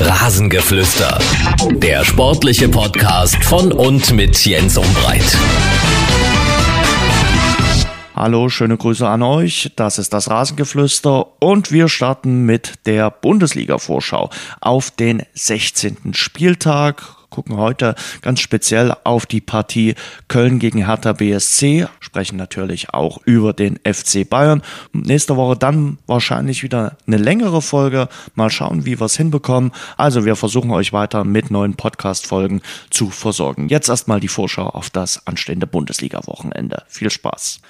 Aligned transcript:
Rasengeflüster. 0.00 1.18
Der 1.72 2.04
sportliche 2.04 2.68
Podcast 2.68 3.42
von 3.42 3.72
und 3.72 4.12
mit 4.12 4.46
Jens 4.46 4.78
Umbreit. 4.78 5.36
Hallo, 8.14 8.48
schöne 8.48 8.76
Grüße 8.76 9.08
an 9.08 9.22
euch. 9.22 9.72
Das 9.74 9.98
ist 9.98 10.12
das 10.12 10.30
Rasengeflüster 10.30 11.26
und 11.40 11.72
wir 11.72 11.88
starten 11.88 12.46
mit 12.46 12.86
der 12.86 13.10
Bundesliga-Vorschau 13.10 14.30
auf 14.60 14.92
den 14.92 15.24
16. 15.34 16.14
Spieltag 16.14 17.17
gucken 17.30 17.56
heute 17.56 17.94
ganz 18.22 18.40
speziell 18.40 18.94
auf 19.04 19.26
die 19.26 19.40
Partie 19.40 19.94
Köln 20.28 20.58
gegen 20.58 20.86
Hertha 20.86 21.12
BSC, 21.12 21.86
sprechen 22.00 22.36
natürlich 22.36 22.94
auch 22.94 23.18
über 23.24 23.52
den 23.52 23.78
FC 23.84 24.28
Bayern. 24.28 24.62
Nächste 24.92 25.36
Woche 25.36 25.56
dann 25.56 25.98
wahrscheinlich 26.06 26.62
wieder 26.62 26.96
eine 27.06 27.16
längere 27.16 27.62
Folge. 27.62 28.08
Mal 28.34 28.50
schauen, 28.50 28.86
wie 28.86 29.00
wir 29.00 29.06
es 29.06 29.16
hinbekommen. 29.16 29.72
Also 29.96 30.24
wir 30.24 30.36
versuchen 30.36 30.70
euch 30.70 30.92
weiter 30.92 31.24
mit 31.24 31.50
neuen 31.50 31.74
Podcast-Folgen 31.74 32.62
zu 32.90 33.10
versorgen. 33.10 33.68
Jetzt 33.68 33.88
erstmal 33.88 34.20
die 34.20 34.28
Vorschau 34.28 34.66
auf 34.66 34.90
das 34.90 35.26
anstehende 35.26 35.66
Bundesliga-Wochenende. 35.66 36.82
Viel 36.88 37.10
Spaß. 37.10 37.60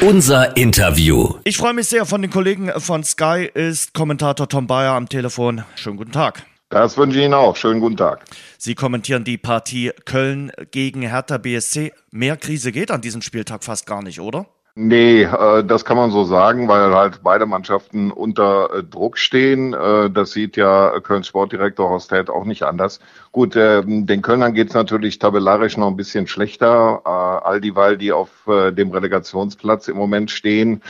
Unser 0.00 0.56
Interview. 0.56 1.34
Ich 1.44 1.58
freue 1.58 1.74
mich 1.74 1.88
sehr 1.88 2.06
von 2.06 2.22
den 2.22 2.30
Kollegen 2.30 2.70
von 2.78 3.04
Sky 3.04 3.48
ist 3.52 3.92
Kommentator 3.92 4.48
Tom 4.48 4.66
Bayer 4.66 4.94
am 4.94 5.08
Telefon. 5.08 5.62
Schönen 5.74 5.98
guten 5.98 6.12
Tag. 6.12 6.44
Das 6.70 6.96
wünsche 6.96 7.18
ich 7.18 7.24
Ihnen 7.24 7.34
auch. 7.34 7.56
Schönen 7.56 7.80
guten 7.80 7.96
Tag. 7.96 8.24
Sie 8.56 8.76
kommentieren 8.76 9.24
die 9.24 9.38
Partie 9.38 9.90
Köln 10.04 10.52
gegen 10.70 11.02
Hertha 11.02 11.36
BSC. 11.36 11.92
Mehr 12.12 12.36
Krise 12.36 12.70
geht 12.70 12.92
an 12.92 13.00
diesem 13.00 13.22
Spieltag 13.22 13.64
fast 13.64 13.86
gar 13.86 14.02
nicht, 14.02 14.20
oder? 14.20 14.46
Nee, 14.76 15.24
äh, 15.24 15.64
das 15.64 15.84
kann 15.84 15.96
man 15.96 16.12
so 16.12 16.22
sagen, 16.22 16.68
weil 16.68 16.94
halt 16.94 17.24
beide 17.24 17.44
Mannschaften 17.44 18.12
unter 18.12 18.72
äh, 18.72 18.82
Druck 18.84 19.18
stehen. 19.18 19.74
Äh, 19.74 20.10
das 20.10 20.30
sieht 20.30 20.56
ja 20.56 21.00
Kölns 21.00 21.26
Sportdirektor 21.26 21.88
Horst 21.88 22.12
Held 22.12 22.30
auch 22.30 22.44
nicht 22.44 22.62
anders. 22.62 23.00
Gut, 23.32 23.56
ähm, 23.56 24.06
den 24.06 24.22
Kölnern 24.22 24.54
geht's 24.54 24.72
natürlich 24.72 25.18
tabellarisch 25.18 25.76
noch 25.76 25.88
ein 25.88 25.96
bisschen 25.96 26.28
schlechter, 26.28 27.04
all 27.04 27.60
dieweil 27.60 27.98
die 27.98 28.12
auf 28.12 28.30
dem 28.46 28.90
Relegationsplatz 28.90 29.88
im 29.88 29.96
Moment 29.96 30.30
stehen. 30.30 30.82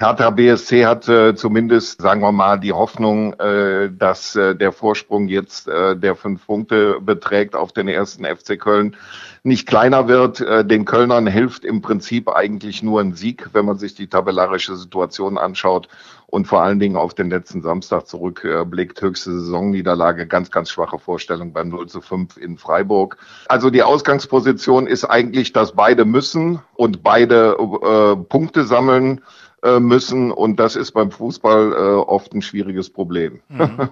Hertha 0.00 0.30
BSC 0.30 0.86
hat 0.86 1.08
äh, 1.08 1.34
zumindest, 1.34 2.00
sagen 2.00 2.20
wir 2.20 2.30
mal, 2.30 2.60
die 2.60 2.72
Hoffnung, 2.72 3.32
äh, 3.40 3.90
dass 3.90 4.36
äh, 4.36 4.54
der 4.54 4.70
Vorsprung 4.70 5.26
jetzt 5.26 5.66
äh, 5.66 5.96
der 5.96 6.14
fünf 6.14 6.46
Punkte 6.46 7.00
beträgt 7.00 7.56
auf 7.56 7.72
den 7.72 7.88
ersten 7.88 8.24
FC 8.24 8.60
Köln 8.60 8.94
nicht 9.42 9.66
kleiner 9.66 10.06
wird. 10.06 10.40
Äh, 10.40 10.64
den 10.64 10.84
Kölnern 10.84 11.26
hilft 11.26 11.64
im 11.64 11.82
Prinzip 11.82 12.28
eigentlich 12.28 12.80
nur 12.80 13.00
ein 13.00 13.14
Sieg, 13.14 13.48
wenn 13.54 13.64
man 13.64 13.78
sich 13.78 13.96
die 13.96 14.06
tabellarische 14.06 14.76
Situation 14.76 15.36
anschaut 15.36 15.88
und 16.28 16.46
vor 16.46 16.62
allen 16.62 16.78
Dingen 16.78 16.96
auf 16.96 17.14
den 17.14 17.28
letzten 17.28 17.62
Samstag 17.62 18.06
zurückblickt. 18.06 19.02
Höchste 19.02 19.32
Saisonniederlage, 19.32 20.28
ganz, 20.28 20.52
ganz 20.52 20.70
schwache 20.70 21.00
Vorstellung 21.00 21.52
beim 21.52 21.70
0 21.70 21.88
zu 21.88 22.00
5 22.02 22.36
in 22.36 22.56
Freiburg. 22.56 23.16
Also 23.48 23.68
die 23.68 23.82
Ausgangsposition 23.82 24.86
ist 24.86 25.04
eigentlich, 25.06 25.52
dass 25.52 25.72
beide 25.72 26.04
müssen 26.04 26.60
und 26.74 27.02
beide 27.02 27.56
äh, 27.58 28.16
Punkte 28.28 28.64
sammeln. 28.64 29.22
Äh, 29.60 29.80
müssen 29.80 30.30
und 30.30 30.60
das 30.60 30.76
ist 30.76 30.92
beim 30.92 31.10
Fußball 31.10 31.72
äh, 31.72 31.76
oft 31.76 32.32
ein 32.32 32.42
schwieriges 32.42 32.90
Problem. 32.90 33.40
Mhm. 33.48 33.88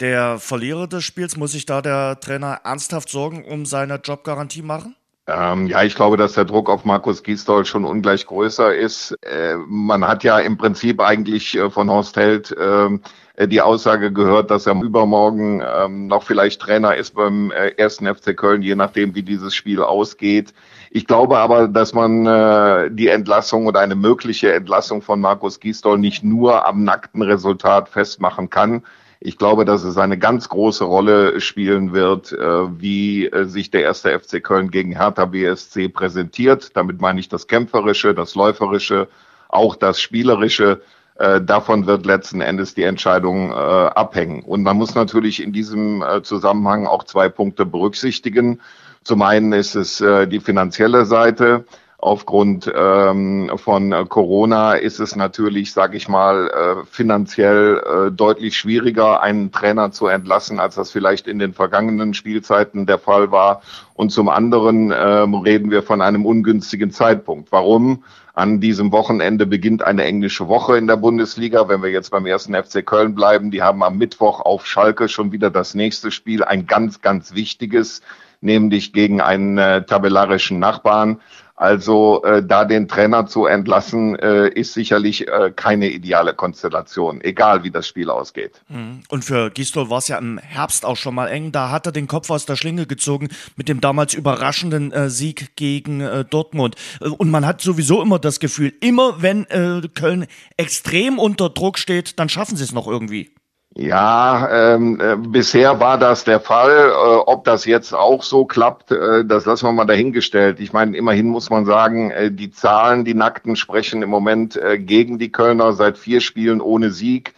Der 0.00 0.38
Verlierer 0.38 0.88
des 0.88 1.04
Spiels, 1.04 1.36
muss 1.36 1.52
sich 1.52 1.64
da 1.64 1.80
der 1.80 2.18
Trainer 2.18 2.60
ernsthaft 2.64 3.08
Sorgen 3.08 3.44
um 3.44 3.66
seine 3.66 4.00
Jobgarantie 4.02 4.62
machen? 4.62 4.96
Ähm, 5.28 5.68
ja, 5.68 5.84
ich 5.84 5.94
glaube, 5.94 6.16
dass 6.16 6.32
der 6.32 6.44
Druck 6.44 6.68
auf 6.68 6.84
Markus 6.84 7.22
Gisdol 7.22 7.64
schon 7.64 7.84
ungleich 7.84 8.26
größer 8.26 8.74
ist. 8.74 9.16
Äh, 9.22 9.56
man 9.68 10.06
hat 10.06 10.24
ja 10.24 10.40
im 10.40 10.56
Prinzip 10.56 11.00
eigentlich 11.00 11.56
äh, 11.56 11.70
von 11.70 11.88
Horst 11.88 12.16
Held 12.16 12.54
ähm, 12.60 13.00
äh, 13.36 13.46
die 13.46 13.60
Aussage 13.60 14.12
gehört, 14.12 14.50
dass 14.50 14.66
er 14.66 14.74
übermorgen 14.74 15.62
ähm, 15.64 16.08
noch 16.08 16.24
vielleicht 16.24 16.60
Trainer 16.62 16.96
ist 16.96 17.14
beim 17.14 17.52
äh, 17.52 17.70
ersten 17.76 18.12
FC 18.12 18.36
Köln, 18.36 18.62
je 18.62 18.74
nachdem, 18.74 19.14
wie 19.14 19.22
dieses 19.22 19.54
Spiel 19.54 19.82
ausgeht. 19.82 20.52
Ich 20.96 21.06
glaube 21.06 21.36
aber, 21.36 21.68
dass 21.68 21.92
man 21.92 22.24
äh, 22.24 22.90
die 22.90 23.08
Entlassung 23.08 23.66
oder 23.66 23.80
eine 23.80 23.94
mögliche 23.94 24.54
Entlassung 24.54 25.02
von 25.02 25.20
Markus 25.20 25.60
Gisdol 25.60 25.98
nicht 25.98 26.24
nur 26.24 26.66
am 26.66 26.84
nackten 26.84 27.20
Resultat 27.20 27.90
festmachen 27.90 28.48
kann. 28.48 28.82
Ich 29.20 29.36
glaube, 29.36 29.66
dass 29.66 29.84
es 29.84 29.98
eine 29.98 30.16
ganz 30.16 30.48
große 30.48 30.84
Rolle 30.84 31.42
spielen 31.42 31.92
wird, 31.92 32.32
äh, 32.32 32.80
wie 32.80 33.26
äh, 33.26 33.44
sich 33.44 33.70
der 33.70 33.82
erste 33.82 34.18
FC 34.18 34.42
Köln 34.42 34.70
gegen 34.70 34.96
Hertha 34.96 35.26
BSC 35.26 35.90
präsentiert. 35.90 36.74
Damit 36.74 36.98
meine 36.98 37.20
ich 37.20 37.28
das 37.28 37.46
Kämpferische, 37.46 38.14
das 38.14 38.34
Läuferische, 38.34 39.06
auch 39.50 39.76
das 39.76 40.00
Spielerische. 40.00 40.80
Äh, 41.16 41.42
davon 41.42 41.86
wird 41.86 42.06
letzten 42.06 42.40
Endes 42.40 42.74
die 42.74 42.84
Entscheidung 42.84 43.52
abhängen. 43.52 44.42
Und 44.42 44.62
man 44.62 44.78
muss 44.78 44.94
natürlich 44.94 45.42
in 45.42 45.52
diesem 45.52 46.02
Zusammenhang 46.22 46.86
auch 46.86 47.04
zwei 47.04 47.28
Punkte 47.28 47.66
berücksichtigen. 47.66 48.62
Zum 49.06 49.22
einen 49.22 49.52
ist 49.52 49.76
es 49.76 50.00
äh, 50.00 50.26
die 50.26 50.40
finanzielle 50.40 51.06
Seite. 51.06 51.64
Aufgrund 51.96 52.68
ähm, 52.74 53.52
von 53.54 53.94
Corona 54.08 54.74
ist 54.74 54.98
es 54.98 55.14
natürlich, 55.14 55.72
sage 55.72 55.96
ich 55.96 56.08
mal, 56.08 56.48
äh, 56.48 56.84
finanziell 56.90 57.76
äh, 58.08 58.10
deutlich 58.10 58.56
schwieriger, 58.56 59.22
einen 59.22 59.52
Trainer 59.52 59.92
zu 59.92 60.08
entlassen, 60.08 60.58
als 60.58 60.74
das 60.74 60.90
vielleicht 60.90 61.28
in 61.28 61.38
den 61.38 61.54
vergangenen 61.54 62.14
Spielzeiten 62.14 62.84
der 62.84 62.98
Fall 62.98 63.30
war. 63.30 63.62
Und 63.94 64.10
zum 64.10 64.28
anderen 64.28 64.92
ähm, 64.92 65.36
reden 65.36 65.70
wir 65.70 65.84
von 65.84 66.02
einem 66.02 66.26
ungünstigen 66.26 66.90
Zeitpunkt. 66.90 67.52
Warum? 67.52 68.02
An 68.34 68.58
diesem 68.58 68.90
Wochenende 68.90 69.46
beginnt 69.46 69.84
eine 69.84 70.02
englische 70.02 70.48
Woche 70.48 70.76
in 70.78 70.88
der 70.88 70.96
Bundesliga. 70.96 71.68
Wenn 71.68 71.80
wir 71.80 71.90
jetzt 71.90 72.10
beim 72.10 72.26
ersten 72.26 72.56
FC 72.56 72.84
Köln 72.84 73.14
bleiben, 73.14 73.52
die 73.52 73.62
haben 73.62 73.84
am 73.84 73.98
Mittwoch 73.98 74.40
auf 74.40 74.66
Schalke 74.66 75.08
schon 75.08 75.30
wieder 75.30 75.50
das 75.50 75.74
nächste 75.74 76.10
Spiel, 76.10 76.42
ein 76.42 76.66
ganz, 76.66 77.00
ganz 77.00 77.34
wichtiges 77.34 78.02
nämlich 78.40 78.92
gegen 78.92 79.20
einen 79.20 79.58
äh, 79.58 79.84
tabellarischen 79.84 80.58
Nachbarn. 80.58 81.20
Also 81.58 82.22
äh, 82.22 82.44
da 82.44 82.66
den 82.66 82.86
Trainer 82.86 83.26
zu 83.26 83.46
entlassen, 83.46 84.14
äh, 84.16 84.48
ist 84.48 84.74
sicherlich 84.74 85.26
äh, 85.26 85.50
keine 85.56 85.88
ideale 85.88 86.34
Konstellation, 86.34 87.22
egal 87.22 87.64
wie 87.64 87.70
das 87.70 87.88
Spiel 87.88 88.10
ausgeht. 88.10 88.60
Mhm. 88.68 89.00
Und 89.08 89.24
für 89.24 89.50
Gistol 89.50 89.88
war 89.88 89.98
es 89.98 90.08
ja 90.08 90.18
im 90.18 90.36
Herbst 90.36 90.84
auch 90.84 90.96
schon 90.96 91.14
mal 91.14 91.28
eng. 91.28 91.52
Da 91.52 91.70
hat 91.70 91.86
er 91.86 91.92
den 91.92 92.08
Kopf 92.08 92.28
aus 92.28 92.44
der 92.44 92.56
Schlinge 92.56 92.84
gezogen 92.84 93.28
mit 93.56 93.70
dem 93.70 93.80
damals 93.80 94.12
überraschenden 94.12 94.92
äh, 94.92 95.08
Sieg 95.08 95.56
gegen 95.56 96.02
äh, 96.02 96.26
Dortmund. 96.26 96.76
Äh, 97.00 97.08
und 97.08 97.30
man 97.30 97.46
hat 97.46 97.62
sowieso 97.62 98.02
immer 98.02 98.18
das 98.18 98.38
Gefühl, 98.38 98.74
immer 98.82 99.22
wenn 99.22 99.46
äh, 99.46 99.80
Köln 99.94 100.26
extrem 100.58 101.18
unter 101.18 101.48
Druck 101.48 101.78
steht, 101.78 102.18
dann 102.18 102.28
schaffen 102.28 102.56
sie 102.56 102.64
es 102.64 102.72
noch 102.72 102.86
irgendwie. 102.86 103.30
Ja, 103.78 104.74
ähm, 104.74 104.98
äh, 105.00 105.16
bisher 105.16 105.80
war 105.80 105.98
das 105.98 106.24
der 106.24 106.40
Fall. 106.40 106.88
Äh, 106.88 107.16
ob 107.26 107.44
das 107.44 107.66
jetzt 107.66 107.92
auch 107.92 108.22
so 108.22 108.46
klappt, 108.46 108.90
äh, 108.90 109.22
das 109.26 109.44
lassen 109.44 109.66
wir 109.66 109.72
mal 109.72 109.84
dahingestellt. 109.84 110.60
Ich 110.60 110.72
meine, 110.72 110.96
immerhin 110.96 111.28
muss 111.28 111.50
man 111.50 111.66
sagen, 111.66 112.10
äh, 112.10 112.32
die 112.32 112.50
Zahlen, 112.50 113.04
die 113.04 113.12
Nackten 113.12 113.54
sprechen 113.54 114.00
im 114.00 114.08
Moment 114.08 114.56
äh, 114.56 114.78
gegen 114.78 115.18
die 115.18 115.30
Kölner 115.30 115.74
seit 115.74 115.98
vier 115.98 116.22
Spielen 116.22 116.62
ohne 116.62 116.90
Sieg. 116.90 117.34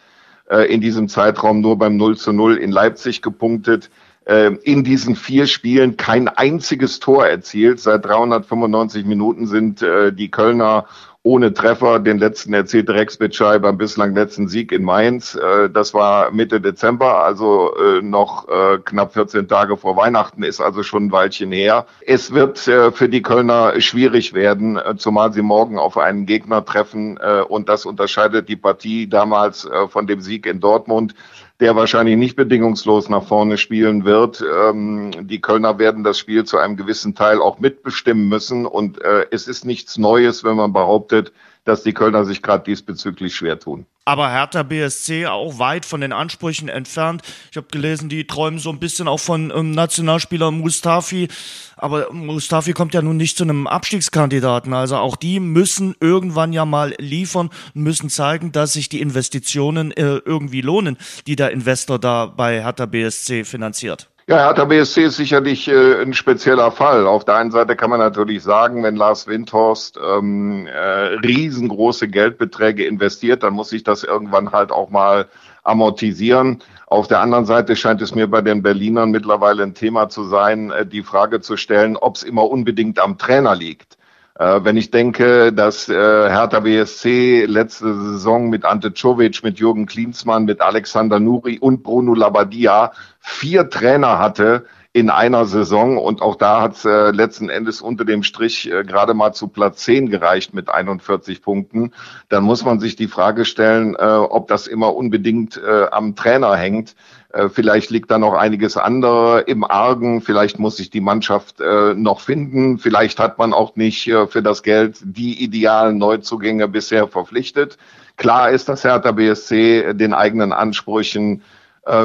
Äh, 0.48 0.72
in 0.72 0.80
diesem 0.80 1.08
Zeitraum 1.08 1.60
nur 1.60 1.76
beim 1.76 1.96
0 1.96 2.16
zu 2.16 2.32
0 2.32 2.56
in 2.56 2.70
Leipzig 2.70 3.20
gepunktet. 3.20 3.90
Äh, 4.24 4.52
in 4.62 4.84
diesen 4.84 5.16
vier 5.16 5.48
Spielen 5.48 5.96
kein 5.96 6.28
einziges 6.28 7.00
Tor 7.00 7.26
erzielt. 7.26 7.80
Seit 7.80 8.04
395 8.04 9.04
Minuten 9.04 9.48
sind 9.48 9.82
äh, 9.82 10.12
die 10.12 10.30
Kölner 10.30 10.86
ohne 11.22 11.52
Treffer. 11.52 11.98
Den 11.98 12.18
letzten 12.18 12.54
erzielte 12.54 12.94
Rex 12.94 13.16
Bitschei 13.18 13.58
beim 13.58 13.76
bislang 13.76 14.14
letzten 14.14 14.48
Sieg 14.48 14.72
in 14.72 14.82
Mainz. 14.82 15.34
Äh, 15.34 15.68
das 15.68 15.92
war 15.94 16.30
Mitte 16.30 16.60
Dezember, 16.60 17.24
also 17.24 17.74
äh, 17.76 18.02
noch 18.02 18.48
äh, 18.48 18.78
knapp 18.78 19.14
14 19.14 19.48
Tage 19.48 19.76
vor 19.76 19.96
Weihnachten, 19.96 20.42
ist 20.42 20.60
also 20.60 20.82
schon 20.82 21.06
ein 21.06 21.12
Weilchen 21.12 21.52
her. 21.52 21.86
Es 22.06 22.32
wird 22.32 22.58
für 22.58 23.08
die 23.08 23.22
Kölner 23.22 23.80
schwierig 23.80 24.34
werden, 24.34 24.78
zumal 24.96 25.32
sie 25.32 25.42
morgen 25.42 25.78
auf 25.78 25.98
einen 25.98 26.26
Gegner 26.26 26.64
treffen 26.64 27.18
und 27.48 27.68
das 27.68 27.86
unterscheidet 27.86 28.48
die 28.48 28.56
Partie 28.56 29.08
damals 29.08 29.68
von 29.88 30.06
dem 30.06 30.20
Sieg 30.20 30.46
in 30.46 30.60
Dortmund 30.60 31.14
der 31.60 31.74
wahrscheinlich 31.74 32.16
nicht 32.16 32.36
bedingungslos 32.36 33.08
nach 33.08 33.24
vorne 33.24 33.58
spielen 33.58 34.04
wird. 34.04 34.42
Ähm, 34.42 35.10
die 35.26 35.40
Kölner 35.40 35.78
werden 35.78 36.04
das 36.04 36.18
Spiel 36.18 36.44
zu 36.44 36.58
einem 36.58 36.76
gewissen 36.76 37.14
Teil 37.14 37.40
auch 37.40 37.58
mitbestimmen 37.58 38.28
müssen. 38.28 38.64
Und 38.64 39.00
äh, 39.02 39.26
es 39.30 39.48
ist 39.48 39.64
nichts 39.64 39.98
Neues, 39.98 40.44
wenn 40.44 40.56
man 40.56 40.72
behauptet, 40.72 41.32
dass 41.64 41.82
die 41.82 41.92
Kölner 41.92 42.24
sich 42.24 42.42
gerade 42.42 42.64
diesbezüglich 42.64 43.34
schwer 43.34 43.58
tun. 43.58 43.86
Aber 44.08 44.30
Hertha 44.30 44.62
BSC 44.62 45.26
auch 45.26 45.58
weit 45.58 45.84
von 45.84 46.00
den 46.00 46.14
Ansprüchen 46.14 46.70
entfernt. 46.70 47.20
Ich 47.50 47.58
habe 47.58 47.66
gelesen, 47.70 48.08
die 48.08 48.26
träumen 48.26 48.58
so 48.58 48.70
ein 48.70 48.78
bisschen 48.78 49.06
auch 49.06 49.20
von 49.20 49.52
ähm, 49.54 49.72
Nationalspieler 49.72 50.50
Mustafi. 50.50 51.28
Aber 51.76 52.10
Mustafi 52.10 52.72
kommt 52.72 52.94
ja 52.94 53.02
nun 53.02 53.18
nicht 53.18 53.36
zu 53.36 53.44
einem 53.44 53.66
Abstiegskandidaten. 53.66 54.72
Also 54.72 54.96
auch 54.96 55.14
die 55.14 55.40
müssen 55.40 55.94
irgendwann 56.00 56.54
ja 56.54 56.64
mal 56.64 56.94
liefern 56.96 57.50
und 57.74 57.82
müssen 57.82 58.08
zeigen, 58.08 58.50
dass 58.50 58.72
sich 58.72 58.88
die 58.88 59.02
Investitionen 59.02 59.90
äh, 59.90 60.22
irgendwie 60.24 60.62
lohnen, 60.62 60.96
die 61.26 61.36
der 61.36 61.50
Investor 61.50 61.98
da 61.98 62.24
bei 62.24 62.62
Hertha 62.62 62.86
BSC 62.86 63.44
finanziert. 63.44 64.08
Ja, 64.30 64.44
Hertha 64.44 64.66
BSC 64.66 65.04
ist 65.04 65.16
sicherlich 65.16 65.68
äh, 65.68 66.02
ein 66.02 66.12
spezieller 66.12 66.70
Fall. 66.70 67.06
Auf 67.06 67.24
der 67.24 67.36
einen 67.36 67.50
Seite 67.50 67.76
kann 67.76 67.88
man 67.88 67.98
natürlich 67.98 68.42
sagen, 68.42 68.82
wenn 68.82 68.94
Lars 68.94 69.26
Windhorst 69.26 69.98
ähm, 69.98 70.66
äh, 70.66 71.14
riesengroße 71.24 72.08
Geldbeträge 72.08 72.84
investiert, 72.84 73.42
dann 73.42 73.54
muss 73.54 73.70
sich 73.70 73.84
das 73.84 74.04
irgendwann 74.04 74.52
halt 74.52 74.70
auch 74.70 74.90
mal 74.90 75.28
amortisieren. 75.64 76.62
Auf 76.88 77.08
der 77.08 77.20
anderen 77.20 77.46
Seite 77.46 77.74
scheint 77.74 78.02
es 78.02 78.14
mir 78.14 78.26
bei 78.28 78.42
den 78.42 78.62
Berlinern 78.62 79.12
mittlerweile 79.12 79.62
ein 79.62 79.72
Thema 79.72 80.10
zu 80.10 80.24
sein, 80.24 80.72
äh, 80.72 80.84
die 80.84 81.02
Frage 81.02 81.40
zu 81.40 81.56
stellen, 81.56 81.96
ob 81.96 82.16
es 82.16 82.22
immer 82.22 82.50
unbedingt 82.50 82.98
am 82.98 83.16
Trainer 83.16 83.54
liegt. 83.54 83.97
Äh, 84.38 84.60
wenn 84.62 84.76
ich 84.76 84.90
denke, 84.90 85.52
dass 85.52 85.88
äh, 85.88 85.92
Hertha 85.94 86.60
BSC 86.60 87.44
letzte 87.46 87.94
Saison 87.94 88.48
mit 88.48 88.64
Ante 88.64 88.94
Czovic, 88.94 89.42
mit 89.42 89.58
Jürgen 89.58 89.86
Klinsmann, 89.86 90.44
mit 90.44 90.60
Alexander 90.60 91.18
Nuri 91.18 91.58
und 91.58 91.82
Bruno 91.82 92.14
Labbadia 92.14 92.92
vier 93.18 93.68
Trainer 93.68 94.20
hatte 94.20 94.64
in 94.92 95.10
einer 95.10 95.44
Saison 95.44 95.98
und 95.98 96.22
auch 96.22 96.36
da 96.36 96.62
hat 96.62 96.76
es 96.76 96.84
äh, 96.84 97.10
letzten 97.10 97.50
Endes 97.50 97.82
unter 97.82 98.04
dem 98.04 98.22
Strich 98.22 98.70
äh, 98.70 98.84
gerade 98.84 99.12
mal 99.12 99.32
zu 99.32 99.48
Platz 99.48 99.84
10 99.84 100.08
gereicht 100.08 100.54
mit 100.54 100.70
41 100.70 101.42
Punkten, 101.42 101.92
dann 102.28 102.42
muss 102.42 102.64
man 102.64 102.80
sich 102.80 102.96
die 102.96 103.06
Frage 103.06 103.44
stellen, 103.44 103.94
äh, 103.96 104.02
ob 104.02 104.48
das 104.48 104.66
immer 104.66 104.94
unbedingt 104.96 105.56
äh, 105.56 105.86
am 105.90 106.16
Trainer 106.16 106.56
hängt. 106.56 106.94
Äh, 107.32 107.48
vielleicht 107.48 107.90
liegt 107.90 108.10
da 108.10 108.18
noch 108.18 108.34
einiges 108.34 108.76
andere 108.76 109.40
im 109.40 109.64
Argen. 109.64 110.22
Vielleicht 110.22 110.58
muss 110.58 110.76
sich 110.76 110.90
die 110.90 111.00
Mannschaft 111.00 111.60
äh, 111.60 111.94
noch 111.94 112.20
finden. 112.20 112.78
Vielleicht 112.78 113.18
hat 113.18 113.38
man 113.38 113.52
auch 113.52 113.76
nicht 113.76 114.06
äh, 114.08 114.26
für 114.26 114.42
das 114.42 114.62
Geld 114.62 114.98
die 115.02 115.42
idealen 115.42 115.98
Neuzugänge 115.98 116.68
bisher 116.68 117.06
verpflichtet. 117.06 117.76
Klar 118.16 118.50
ist, 118.50 118.68
dass 118.68 118.84
Hertha 118.84 119.12
BSC 119.12 119.94
den 119.94 120.12
eigenen 120.12 120.52
Ansprüchen 120.52 121.42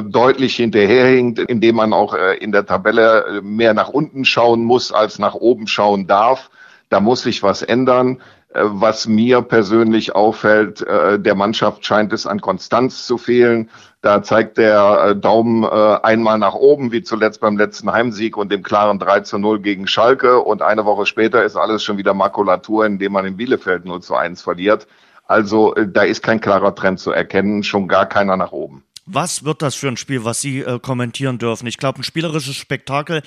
deutlich 0.05 0.55
hinterherhinkt, 0.55 1.39
indem 1.39 1.75
man 1.75 1.91
auch 1.91 2.13
in 2.13 2.53
der 2.53 2.65
Tabelle 2.65 3.41
mehr 3.43 3.73
nach 3.73 3.89
unten 3.89 4.23
schauen 4.23 4.63
muss, 4.63 4.93
als 4.93 5.19
nach 5.19 5.33
oben 5.33 5.67
schauen 5.67 6.07
darf. 6.07 6.51
Da 6.87 7.01
muss 7.01 7.23
sich 7.23 7.43
was 7.43 7.63
ändern. 7.63 8.21
Was 8.55 9.07
mir 9.07 9.41
persönlich 9.41 10.15
auffällt, 10.15 10.81
der 10.81 11.35
Mannschaft 11.35 11.85
scheint 11.85 12.13
es 12.13 12.27
an 12.27 12.39
Konstanz 12.39 13.07
zu 13.07 13.17
fehlen. 13.17 13.69
Da 14.03 14.21
zeigt 14.21 14.57
der 14.57 15.05
äh, 15.11 15.15
Daumen 15.15 15.63
äh, 15.63 15.67
einmal 16.03 16.37
nach 16.37 16.55
oben, 16.55 16.91
wie 16.91 17.03
zuletzt 17.03 17.39
beim 17.39 17.57
letzten 17.57 17.89
Heimsieg 17.89 18.35
und 18.35 18.51
dem 18.51 18.61
klaren 18.61 18.99
3 18.99 19.21
zu 19.21 19.37
0 19.37 19.61
gegen 19.61 19.87
Schalke. 19.87 20.39
Und 20.41 20.61
eine 20.61 20.83
Woche 20.83 21.05
später 21.05 21.41
ist 21.41 21.55
alles 21.55 21.85
schon 21.85 21.97
wieder 21.97 22.13
Makulatur, 22.13 22.85
indem 22.85 23.13
man 23.13 23.25
in 23.25 23.37
Bielefeld 23.37 23.85
0 23.85 24.01
zu 24.01 24.13
1 24.15 24.41
verliert. 24.41 24.87
Also 25.25 25.73
äh, 25.75 25.87
da 25.87 26.03
ist 26.03 26.21
kein 26.21 26.41
klarer 26.41 26.75
Trend 26.75 26.99
zu 26.99 27.11
erkennen, 27.11 27.63
schon 27.63 27.87
gar 27.87 28.05
keiner 28.05 28.35
nach 28.35 28.51
oben. 28.51 28.83
Was 29.05 29.45
wird 29.45 29.61
das 29.61 29.75
für 29.75 29.87
ein 29.87 29.95
Spiel, 29.95 30.25
was 30.25 30.41
Sie 30.41 30.59
äh, 30.59 30.79
kommentieren 30.79 31.37
dürfen? 31.37 31.65
Ich 31.67 31.77
glaube, 31.77 32.01
ein 32.01 32.03
spielerisches 32.03 32.57
Spektakel 32.57 33.21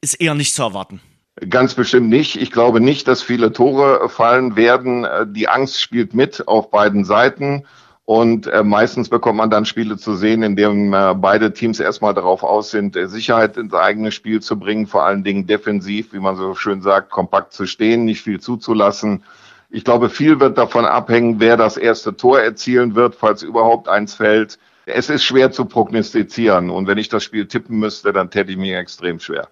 ist 0.00 0.14
eher 0.14 0.34
nicht 0.34 0.52
zu 0.52 0.64
erwarten. 0.64 1.00
Ganz 1.48 1.74
bestimmt 1.74 2.08
nicht. 2.08 2.40
Ich 2.40 2.50
glaube 2.50 2.80
nicht, 2.80 3.06
dass 3.06 3.22
viele 3.22 3.52
Tore 3.52 4.08
fallen 4.08 4.56
werden. 4.56 5.06
Die 5.34 5.48
Angst 5.48 5.80
spielt 5.80 6.14
mit 6.14 6.48
auf 6.48 6.70
beiden 6.70 7.04
Seiten. 7.04 7.64
Und 8.08 8.46
äh, 8.46 8.64
meistens 8.64 9.10
bekommt 9.10 9.36
man 9.36 9.50
dann 9.50 9.66
Spiele 9.66 9.98
zu 9.98 10.14
sehen, 10.14 10.42
in 10.42 10.56
denen 10.56 10.94
äh, 10.94 11.14
beide 11.14 11.52
Teams 11.52 11.78
erstmal 11.78 12.14
darauf 12.14 12.42
aus 12.42 12.70
sind, 12.70 12.96
äh, 12.96 13.06
Sicherheit 13.06 13.58
ins 13.58 13.74
eigene 13.74 14.12
Spiel 14.12 14.40
zu 14.40 14.58
bringen, 14.58 14.86
vor 14.86 15.04
allen 15.04 15.24
Dingen 15.24 15.46
defensiv, 15.46 16.14
wie 16.14 16.18
man 16.18 16.34
so 16.34 16.54
schön 16.54 16.80
sagt, 16.80 17.10
kompakt 17.10 17.52
zu 17.52 17.66
stehen, 17.66 18.06
nicht 18.06 18.22
viel 18.22 18.40
zuzulassen. 18.40 19.24
Ich 19.68 19.84
glaube, 19.84 20.08
viel 20.08 20.40
wird 20.40 20.56
davon 20.56 20.86
abhängen, 20.86 21.38
wer 21.38 21.58
das 21.58 21.76
erste 21.76 22.16
Tor 22.16 22.40
erzielen 22.40 22.94
wird, 22.94 23.14
falls 23.14 23.42
überhaupt 23.42 23.88
eins 23.88 24.14
fällt. 24.14 24.58
Es 24.86 25.10
ist 25.10 25.24
schwer 25.24 25.52
zu 25.52 25.66
prognostizieren. 25.66 26.70
Und 26.70 26.86
wenn 26.86 26.96
ich 26.96 27.10
das 27.10 27.24
Spiel 27.24 27.46
tippen 27.46 27.78
müsste, 27.78 28.14
dann 28.14 28.30
täte 28.30 28.52
ich 28.52 28.56
mir 28.56 28.78
extrem 28.78 29.20
schwer. 29.20 29.48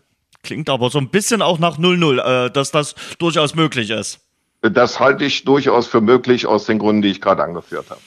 Klingt 0.47 0.71
aber 0.71 0.91
so 0.91 0.99
ein 0.99 1.09
bisschen 1.09 1.43
auch 1.43 1.59
nach 1.59 1.77
0-0, 1.77 2.47
äh, 2.47 2.51
dass 2.51 2.71
das 2.71 2.95
durchaus 3.19 3.57
möglich 3.57 3.91
ist. 3.91 4.21
Das 4.63 5.01
halte 5.01 5.25
ich 5.25 5.45
durchaus 5.45 5.89
für 5.89 6.01
möglich 6.01 6.47
aus 6.47 6.67
den 6.67 6.79
Gründen, 6.79 7.03
die 7.03 7.11
ich 7.11 7.21
gerade 7.21 7.43
angeführt 7.43 7.91
habe. 7.91 8.01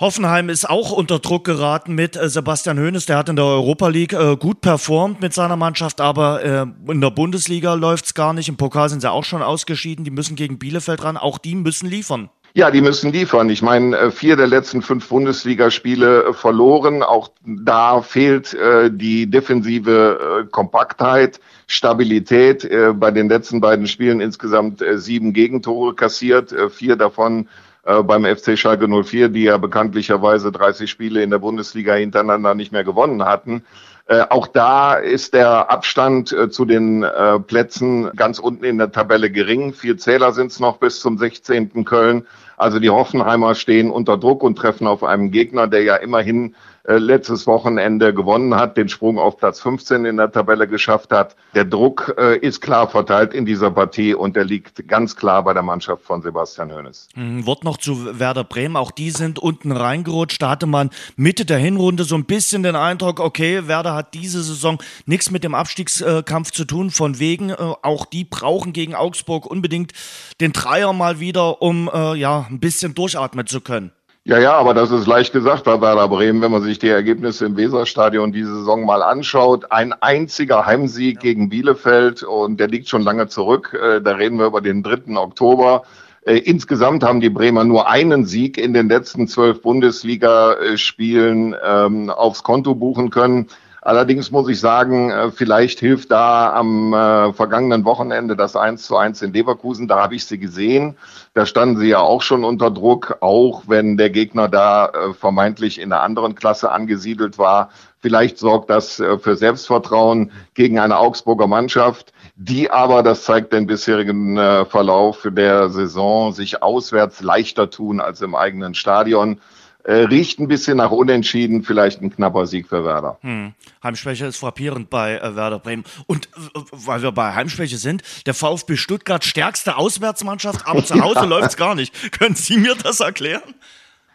Hoffenheim 0.00 0.48
ist 0.48 0.68
auch 0.68 0.90
unter 0.90 1.20
Druck 1.20 1.44
geraten 1.44 1.94
mit 1.94 2.16
äh, 2.16 2.28
Sebastian 2.28 2.78
Hoeneß. 2.78 3.06
Der 3.06 3.18
hat 3.18 3.28
in 3.28 3.36
der 3.36 3.44
Europa 3.44 3.88
League 3.88 4.14
äh, 4.14 4.36
gut 4.36 4.62
performt 4.62 5.20
mit 5.20 5.34
seiner 5.34 5.56
Mannschaft, 5.56 6.00
aber 6.00 6.42
äh, 6.42 6.66
in 6.90 7.00
der 7.02 7.10
Bundesliga 7.10 7.74
läuft 7.74 8.06
es 8.06 8.14
gar 8.14 8.32
nicht. 8.32 8.48
Im 8.48 8.56
Pokal 8.56 8.88
sind 8.88 9.02
sie 9.02 9.10
auch 9.10 9.24
schon 9.24 9.42
ausgeschieden. 9.42 10.04
Die 10.04 10.10
müssen 10.10 10.36
gegen 10.36 10.58
Bielefeld 10.58 11.04
ran. 11.04 11.18
Auch 11.18 11.38
die 11.38 11.54
müssen 11.54 11.88
liefern. 11.88 12.30
Ja, 12.56 12.70
die 12.70 12.82
müssen 12.82 13.10
liefern. 13.12 13.50
Ich 13.50 13.62
meine, 13.62 13.96
äh, 13.96 14.10
vier 14.12 14.36
der 14.36 14.46
letzten 14.46 14.80
fünf 14.80 15.08
Bundesligaspiele 15.08 16.26
äh, 16.26 16.32
verloren. 16.32 17.02
Auch 17.02 17.30
da 17.44 18.00
fehlt 18.00 18.54
äh, 18.54 18.92
die 18.92 19.28
defensive 19.28 20.44
äh, 20.44 20.50
Kompaktheit, 20.52 21.40
Stabilität. 21.66 22.64
Äh, 22.64 22.92
bei 22.94 23.10
den 23.10 23.28
letzten 23.28 23.60
beiden 23.60 23.88
Spielen 23.88 24.20
insgesamt 24.20 24.82
äh, 24.82 24.98
sieben 24.98 25.32
Gegentore 25.32 25.96
kassiert, 25.96 26.54
vier 26.70 26.96
davon 26.96 27.48
beim 27.82 28.24
FC 28.24 28.58
Schalke 28.58 28.88
04, 28.88 29.28
die 29.28 29.42
ja 29.42 29.58
bekanntlicherweise 29.58 30.50
30 30.50 30.90
Spiele 30.90 31.22
in 31.22 31.28
der 31.28 31.38
Bundesliga 31.38 31.92
hintereinander 31.92 32.54
nicht 32.54 32.72
mehr 32.72 32.82
gewonnen 32.82 33.26
hatten. 33.26 33.62
Äh, 34.06 34.26
auch 34.28 34.46
da 34.48 34.94
ist 34.94 35.32
der 35.32 35.70
Abstand 35.70 36.30
äh, 36.32 36.50
zu 36.50 36.66
den 36.66 37.02
äh, 37.02 37.40
Plätzen 37.40 38.10
ganz 38.14 38.38
unten 38.38 38.64
in 38.64 38.76
der 38.76 38.92
Tabelle 38.92 39.30
gering. 39.30 39.72
Vier 39.72 39.96
Zähler 39.96 40.32
sind 40.32 40.50
es 40.50 40.60
noch 40.60 40.76
bis 40.76 41.00
zum 41.00 41.16
16. 41.16 41.84
Köln. 41.86 42.26
Also 42.58 42.80
die 42.80 42.90
Hoffenheimer 42.90 43.54
stehen 43.54 43.90
unter 43.90 44.18
Druck 44.18 44.42
und 44.42 44.56
treffen 44.56 44.86
auf 44.86 45.02
einen 45.02 45.30
Gegner, 45.30 45.68
der 45.68 45.82
ja 45.82 45.96
immerhin 45.96 46.54
äh, 46.86 46.98
letztes 46.98 47.46
Wochenende 47.46 48.12
gewonnen 48.12 48.54
hat, 48.54 48.76
den 48.76 48.90
Sprung 48.90 49.18
auf 49.18 49.38
Platz 49.38 49.58
15 49.60 50.04
in 50.04 50.18
der 50.18 50.30
Tabelle 50.30 50.68
geschafft 50.68 51.12
hat. 51.12 51.34
Der 51.54 51.64
Druck 51.64 52.14
äh, 52.18 52.36
ist 52.36 52.60
klar 52.60 52.90
verteilt 52.90 53.32
in 53.32 53.46
dieser 53.46 53.70
Partie 53.70 54.12
und 54.12 54.36
der 54.36 54.44
liegt 54.44 54.86
ganz 54.86 55.16
klar 55.16 55.42
bei 55.44 55.54
der 55.54 55.62
Mannschaft 55.62 56.04
von 56.04 56.20
Sebastian 56.20 56.70
Hoeneß. 56.70 57.08
Hm, 57.14 57.46
Wort 57.46 57.64
noch 57.64 57.78
zu 57.78 58.18
Werder 58.18 58.44
Bremen. 58.44 58.76
Auch 58.76 58.90
die 58.90 59.10
sind 59.10 59.38
unten 59.38 59.72
reingerutscht. 59.72 60.42
Da 60.42 60.50
hatte 60.50 60.66
man 60.66 60.90
Mitte 61.16 61.46
der 61.46 61.56
Hinrunde 61.56 62.04
so 62.04 62.16
ein 62.16 62.26
bisschen 62.26 62.62
den 62.62 62.76
Eindruck, 62.76 63.18
okay, 63.18 63.66
Werder 63.66 63.94
hat 63.94 64.12
diese 64.12 64.42
Saison 64.42 64.76
nichts 65.06 65.30
mit 65.30 65.42
dem 65.42 65.54
Abstiegskampf 65.54 66.50
zu 66.50 66.66
tun. 66.66 66.90
Von 66.90 67.18
wegen, 67.18 67.48
äh, 67.48 67.54
auch 67.56 68.04
die 68.04 68.24
brauchen 68.24 68.74
gegen 68.74 68.94
Augsburg 68.94 69.46
unbedingt 69.46 69.92
den 70.40 70.52
Dreier 70.52 70.92
mal 70.92 71.18
wieder, 71.18 71.62
um 71.62 71.90
äh, 71.92 72.14
ja 72.14 72.46
ein 72.50 72.60
bisschen 72.60 72.94
durchatmen 72.94 73.46
zu 73.46 73.62
können. 73.62 73.90
Ja, 74.26 74.38
ja, 74.38 74.54
aber 74.54 74.72
das 74.72 74.90
ist 74.90 75.06
leicht 75.06 75.34
gesagt 75.34 75.64
bei 75.64 75.82
Werder 75.82 76.08
Bremen, 76.08 76.40
wenn 76.40 76.50
man 76.50 76.62
sich 76.62 76.78
die 76.78 76.88
Ergebnisse 76.88 77.44
im 77.44 77.58
Weserstadion 77.58 78.32
diese 78.32 78.54
Saison 78.56 78.86
mal 78.86 79.02
anschaut. 79.02 79.70
Ein 79.70 79.92
einziger 79.92 80.64
Heimsieg 80.64 81.20
gegen 81.20 81.50
Bielefeld 81.50 82.22
und 82.22 82.58
der 82.58 82.68
liegt 82.68 82.88
schon 82.88 83.02
lange 83.02 83.28
zurück. 83.28 83.78
Äh, 83.78 84.00
da 84.00 84.12
reden 84.12 84.38
wir 84.38 84.46
über 84.46 84.62
den 84.62 84.82
3. 84.82 85.18
Oktober. 85.18 85.82
Äh, 86.22 86.38
insgesamt 86.38 87.04
haben 87.04 87.20
die 87.20 87.28
Bremer 87.28 87.64
nur 87.64 87.86
einen 87.86 88.24
Sieg 88.24 88.56
in 88.56 88.72
den 88.72 88.88
letzten 88.88 89.28
zwölf 89.28 89.60
Bundesligaspielen 89.60 91.54
ähm, 91.62 92.08
aufs 92.08 92.42
Konto 92.42 92.74
buchen 92.74 93.10
können. 93.10 93.48
Allerdings 93.84 94.30
muss 94.30 94.48
ich 94.48 94.60
sagen, 94.60 95.10
äh, 95.10 95.30
vielleicht 95.30 95.78
hilft 95.78 96.10
da 96.10 96.54
am 96.54 96.94
äh, 96.94 97.34
vergangenen 97.34 97.84
Wochenende 97.84 98.34
das 98.34 98.56
1 98.56 98.86
zu 98.86 98.96
1 98.96 99.20
in 99.20 99.34
Leverkusen. 99.34 99.88
Da 99.88 100.02
habe 100.02 100.14
ich 100.14 100.24
sie 100.24 100.38
gesehen. 100.38 100.96
Da 101.34 101.44
standen 101.44 101.76
sie 101.76 101.88
ja 101.88 101.98
auch 101.98 102.22
schon 102.22 102.44
unter 102.44 102.70
Druck, 102.70 103.18
auch 103.20 103.64
wenn 103.66 103.98
der 103.98 104.08
Gegner 104.08 104.48
da 104.48 104.86
äh, 104.86 105.12
vermeintlich 105.12 105.78
in 105.78 105.92
einer 105.92 106.02
anderen 106.02 106.34
Klasse 106.34 106.72
angesiedelt 106.72 107.36
war. 107.36 107.68
Vielleicht 107.98 108.38
sorgt 108.38 108.68
das 108.68 108.96
für 108.96 109.34
Selbstvertrauen 109.34 110.30
gegen 110.52 110.78
eine 110.78 110.98
Augsburger 110.98 111.46
Mannschaft, 111.46 112.12
die 112.36 112.70
aber, 112.70 113.02
das 113.02 113.24
zeigt 113.24 113.54
den 113.54 113.66
bisherigen 113.66 114.36
Verlauf 114.68 115.26
der 115.30 115.70
Saison, 115.70 116.34
sich 116.34 116.62
auswärts 116.62 117.22
leichter 117.22 117.70
tun 117.70 118.02
als 118.02 118.20
im 118.20 118.34
eigenen 118.34 118.74
Stadion. 118.74 119.40
Äh, 119.86 120.06
riecht 120.06 120.40
ein 120.40 120.48
bisschen 120.48 120.78
nach 120.78 120.90
Unentschieden, 120.90 121.62
vielleicht 121.62 122.00
ein 122.00 122.10
knapper 122.10 122.46
Sieg 122.46 122.68
für 122.68 122.86
Werder. 122.86 123.18
Hm. 123.20 123.52
Heimschwäche 123.82 124.24
ist 124.24 124.38
frappierend 124.38 124.88
bei 124.88 125.18
äh, 125.18 125.36
Werder 125.36 125.58
Bremen. 125.58 125.84
Und 126.06 126.26
äh, 126.26 126.60
weil 126.72 127.02
wir 127.02 127.12
bei 127.12 127.34
Heimschwäche 127.34 127.76
sind, 127.76 128.02
der 128.24 128.32
VfB 128.32 128.76
Stuttgart 128.76 129.22
stärkste 129.22 129.76
Auswärtsmannschaft, 129.76 130.66
aber 130.66 130.82
zu 130.86 130.98
Hause 131.02 131.20
ja. 131.20 131.24
läuft's 131.24 131.58
gar 131.58 131.74
nicht. 131.74 132.12
Können 132.18 132.34
Sie 132.34 132.56
mir 132.56 132.74
das 132.74 133.00
erklären? 133.00 133.54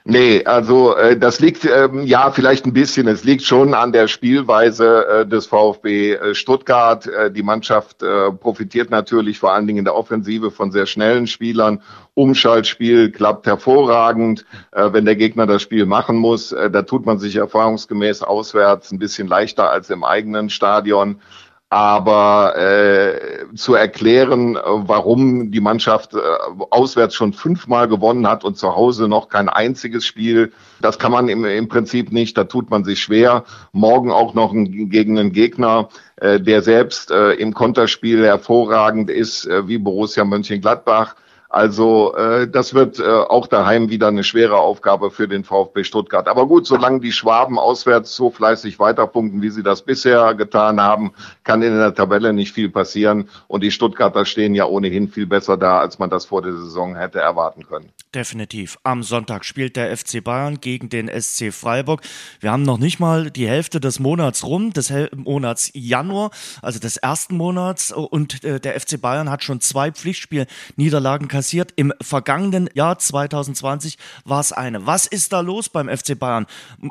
Nee, 0.05 0.43
also 0.45 0.95
äh, 0.95 1.17
das 1.17 1.39
liegt 1.39 1.65
ähm, 1.65 2.03
ja 2.03 2.31
vielleicht 2.31 2.65
ein 2.65 2.73
bisschen, 2.73 3.07
es 3.07 3.23
liegt 3.23 3.43
schon 3.43 3.73
an 3.73 3.91
der 3.91 4.07
Spielweise 4.07 5.05
äh, 5.05 5.27
des 5.27 5.45
VfB 5.45 6.13
äh, 6.13 6.35
Stuttgart. 6.35 7.05
Äh, 7.05 7.31
die 7.31 7.43
Mannschaft 7.43 8.01
äh, 8.01 8.31
profitiert 8.31 8.89
natürlich 8.89 9.39
vor 9.39 9.51
allen 9.53 9.67
Dingen 9.67 9.79
in 9.79 9.85
der 9.85 9.95
Offensive 9.95 10.51
von 10.51 10.71
sehr 10.71 10.85
schnellen 10.85 11.27
Spielern. 11.27 11.81
Umschaltspiel 12.13 13.11
klappt 13.11 13.45
hervorragend. 13.45 14.45
Äh, 14.71 14.93
wenn 14.93 15.05
der 15.05 15.17
Gegner 15.17 15.45
das 15.45 15.61
Spiel 15.61 15.85
machen 15.85 16.15
muss, 16.15 16.53
äh, 16.53 16.71
da 16.71 16.81
tut 16.83 17.05
man 17.05 17.19
sich 17.19 17.35
erfahrungsgemäß 17.35 18.23
auswärts 18.23 18.91
ein 18.91 18.99
bisschen 18.99 19.27
leichter 19.27 19.69
als 19.69 19.89
im 19.89 20.03
eigenen 20.03 20.49
Stadion. 20.49 21.19
Aber 21.71 22.57
äh, 22.57 23.53
zu 23.55 23.75
erklären, 23.75 24.55
äh, 24.55 24.59
warum 24.63 25.51
die 25.51 25.59
Mannschaft 25.59 26.15
äh, 26.15 26.19
auswärts 26.71 27.13
schon 27.13 27.31
fünfmal 27.31 27.87
gewonnen 27.87 28.27
hat 28.27 28.43
und 28.43 28.57
zu 28.57 28.75
Hause 28.75 29.07
noch 29.07 29.29
kein 29.29 29.49
einziges 29.49 30.03
Spiel, 30.03 30.51
das 30.81 30.97
kann 30.97 31.11
man 31.11 31.29
im, 31.29 31.45
im 31.45 31.67
Prinzip 31.67 32.11
nicht. 32.11 32.35
Da 32.39 32.45
tut 32.45 32.71
man 32.71 32.83
sich 32.83 32.99
schwer. 32.99 33.43
Morgen 33.71 34.11
auch 34.11 34.33
noch 34.33 34.51
ein, 34.51 34.89
gegen 34.89 35.19
einen 35.19 35.31
Gegner, 35.31 35.89
äh, 36.15 36.39
der 36.39 36.63
selbst 36.63 37.11
äh, 37.11 37.33
im 37.33 37.53
Konterspiel 37.53 38.25
hervorragend 38.25 39.11
ist, 39.11 39.45
äh, 39.45 39.67
wie 39.67 39.77
Borussia 39.77 40.25
Mönchengladbach. 40.25 41.15
Also 41.51 42.15
äh, 42.15 42.47
das 42.47 42.75
wird 42.75 42.99
äh, 42.99 43.03
auch 43.03 43.47
daheim 43.47 43.89
wieder 43.89 44.07
eine 44.07 44.23
schwere 44.23 44.57
Aufgabe 44.57 45.09
für 45.09 45.27
den 45.27 45.43
VfB 45.43 45.83
Stuttgart. 45.83 46.27
Aber 46.27 46.45
gut, 46.45 46.67
solange 46.67 46.99
die 46.99 47.11
Schwaben 47.11 47.57
auswärts 47.57 48.15
so 48.15 48.29
fleißig 48.29 48.77
weiterpunkten, 48.77 49.41
wie 49.41 49.49
sie 49.49 49.63
das 49.63 49.81
bisher 49.81 50.35
getan 50.35 50.79
haben, 50.79 51.11
kann 51.43 51.63
in 51.63 51.75
der 51.75 51.95
Tabelle 51.95 52.33
nicht 52.33 52.53
viel 52.53 52.69
passieren. 52.69 53.29
Und 53.47 53.63
die 53.63 53.71
Stuttgarter 53.71 54.25
stehen 54.25 54.53
ja 54.53 54.65
ohnehin 54.65 55.09
viel 55.09 55.25
besser 55.25 55.57
da, 55.57 55.79
als 55.79 55.97
man 55.97 56.11
das 56.11 56.25
vor 56.25 56.43
der 56.43 56.53
Saison 56.53 56.95
hätte 56.95 57.19
erwarten 57.19 57.65
können. 57.65 57.89
Definitiv. 58.13 58.77
Am 58.83 59.01
Sonntag 59.01 59.43
spielt 59.43 59.75
der 59.75 59.95
FC 59.97 60.23
Bayern 60.23 60.61
gegen 60.61 60.89
den 60.89 61.09
SC 61.09 61.51
Freiburg. 61.51 62.01
Wir 62.41 62.51
haben 62.51 62.63
noch 62.63 62.77
nicht 62.77 62.99
mal 62.99 63.31
die 63.31 63.47
Hälfte 63.47 63.79
des 63.79 63.99
Monats 63.99 64.43
rum, 64.43 64.71
des 64.71 64.93
Monats 65.15 65.71
Januar, 65.73 66.29
also 66.61 66.77
des 66.77 66.97
ersten 66.97 67.35
Monats. 67.35 67.91
Und 67.91 68.43
äh, 68.43 68.59
der 68.59 68.79
FC 68.79 69.01
Bayern 69.01 69.31
hat 69.31 69.43
schon 69.43 69.61
zwei 69.61 69.91
Pflichtspiel-Niederlagen 69.91 71.27
kassiert. 71.39 71.71
Im 71.77 71.93
vergangenen 72.01 72.69
Jahr 72.73 72.99
2020 72.99 73.97
war 74.25 74.41
es 74.41 74.51
eine. 74.51 74.85
Was 74.85 75.07
ist 75.07 75.31
da 75.31 75.39
los 75.39 75.69
beim 75.69 75.87
FC 75.87 76.19
Bayern? 76.19 76.47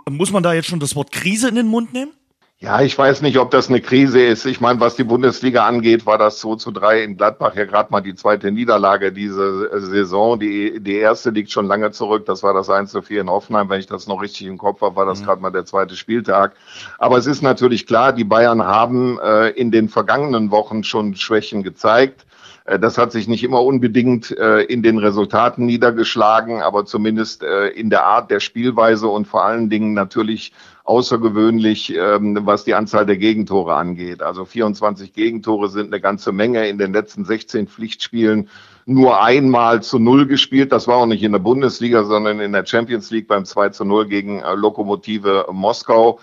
Muss 0.08 0.32
man 0.32 0.42
da 0.42 0.54
jetzt 0.54 0.68
schon 0.68 0.80
das 0.80 0.96
Wort 0.96 1.12
Krise 1.12 1.50
in 1.50 1.56
den 1.56 1.66
Mund 1.66 1.92
nehmen? 1.92 2.12
Ja, 2.60 2.80
ich 2.80 2.98
weiß 2.98 3.22
nicht, 3.22 3.38
ob 3.38 3.52
das 3.52 3.68
eine 3.68 3.80
Krise 3.80 4.20
ist. 4.20 4.44
Ich 4.44 4.60
meine, 4.60 4.80
was 4.80 4.96
die 4.96 5.04
Bundesliga 5.04 5.64
angeht, 5.64 6.06
war 6.06 6.18
das 6.18 6.38
2 6.38 6.56
zu 6.56 6.70
3 6.72 7.04
in 7.04 7.16
Gladbach 7.16 7.54
ja 7.54 7.66
gerade 7.66 7.92
mal 7.92 8.00
die 8.00 8.16
zweite 8.16 8.50
Niederlage 8.50 9.12
diese 9.12 9.78
Saison. 9.80 10.40
Die, 10.40 10.80
die 10.80 10.96
erste 10.96 11.30
liegt 11.30 11.52
schon 11.52 11.66
lange 11.66 11.92
zurück. 11.92 12.24
Das 12.26 12.42
war 12.42 12.54
das 12.54 12.68
1 12.70 12.90
zu 12.90 13.02
4 13.02 13.20
in 13.20 13.30
Hoffenheim. 13.30 13.68
Wenn 13.68 13.78
ich 13.78 13.86
das 13.86 14.08
noch 14.08 14.22
richtig 14.22 14.48
im 14.48 14.58
Kopf 14.58 14.80
habe, 14.80 14.96
war 14.96 15.06
das 15.06 15.20
mhm. 15.20 15.24
gerade 15.26 15.42
mal 15.42 15.50
der 15.50 15.66
zweite 15.66 15.94
Spieltag. 15.94 16.56
Aber 16.98 17.18
es 17.18 17.26
ist 17.26 17.42
natürlich 17.42 17.86
klar, 17.86 18.12
die 18.14 18.24
Bayern 18.24 18.64
haben 18.64 19.20
äh, 19.20 19.50
in 19.50 19.70
den 19.70 19.88
vergangenen 19.88 20.50
Wochen 20.50 20.82
schon 20.82 21.14
Schwächen 21.14 21.62
gezeigt. 21.62 22.24
Äh, 22.68 22.78
das 22.78 22.98
hat 22.98 23.12
sich 23.12 23.28
nicht 23.28 23.44
immer 23.44 23.62
unbedingt 23.62 24.36
äh, 24.36 24.62
in 24.62 24.82
den 24.82 24.98
Resultaten 24.98 25.66
niedergeschlagen, 25.66 26.62
aber 26.62 26.84
zumindest 26.84 27.42
äh, 27.42 27.68
in 27.68 27.90
der 27.90 28.04
Art 28.04 28.30
der 28.30 28.40
Spielweise 28.40 29.08
und 29.08 29.26
vor 29.26 29.44
allen 29.44 29.70
Dingen 29.70 29.94
natürlich 29.94 30.52
außergewöhnlich, 30.84 31.94
ähm, 31.96 32.38
was 32.42 32.64
die 32.64 32.74
Anzahl 32.74 33.04
der 33.04 33.16
Gegentore 33.16 33.74
angeht. 33.74 34.22
Also 34.22 34.44
24 34.44 35.12
Gegentore 35.12 35.68
sind 35.68 35.88
eine 35.88 36.00
ganze 36.00 36.32
Menge 36.32 36.66
in 36.68 36.78
den 36.78 36.92
letzten 36.92 37.24
16 37.24 37.68
Pflichtspielen 37.68 38.48
nur 38.86 39.22
einmal 39.22 39.82
zu 39.82 39.98
Null 39.98 40.26
gespielt. 40.26 40.72
Das 40.72 40.88
war 40.88 40.96
auch 40.96 41.06
nicht 41.06 41.22
in 41.22 41.32
der 41.32 41.40
Bundesliga, 41.40 42.04
sondern 42.04 42.40
in 42.40 42.52
der 42.52 42.64
Champions 42.64 43.10
League 43.10 43.28
beim 43.28 43.44
2 43.44 43.68
zu 43.68 43.84
0 43.84 44.08
gegen 44.08 44.42
Lokomotive 44.54 45.46
Moskau. 45.52 46.20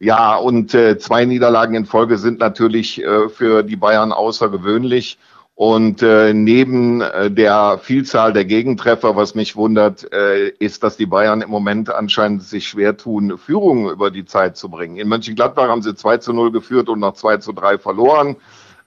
Ja, 0.00 0.34
und 0.34 0.72
zwei 0.72 1.24
Niederlagen 1.24 1.76
in 1.76 1.86
Folge 1.86 2.18
sind 2.18 2.40
natürlich 2.40 3.00
für 3.28 3.62
die 3.62 3.76
Bayern 3.76 4.10
außergewöhnlich. 4.10 5.16
Und 5.58 6.02
äh, 6.02 6.34
neben 6.34 7.00
äh, 7.00 7.32
der 7.32 7.80
Vielzahl 7.82 8.32
der 8.32 8.44
Gegentreffer, 8.44 9.16
was 9.16 9.34
mich 9.34 9.56
wundert, 9.56 10.06
äh, 10.12 10.50
ist, 10.50 10.84
dass 10.84 10.96
die 10.96 11.06
Bayern 11.06 11.42
im 11.42 11.50
Moment 11.50 11.92
anscheinend 11.92 12.44
sich 12.44 12.68
schwer 12.68 12.96
tun, 12.96 13.36
Führungen 13.36 13.90
über 13.90 14.12
die 14.12 14.24
Zeit 14.24 14.56
zu 14.56 14.68
bringen. 14.68 14.98
In 14.98 15.08
Mönchengladbach 15.08 15.66
haben 15.66 15.82
sie 15.82 15.96
2 15.96 16.18
zu 16.18 16.32
0 16.32 16.52
geführt 16.52 16.88
und 16.88 17.00
noch 17.00 17.14
2 17.14 17.38
zu 17.38 17.52
3 17.52 17.76
verloren. 17.78 18.36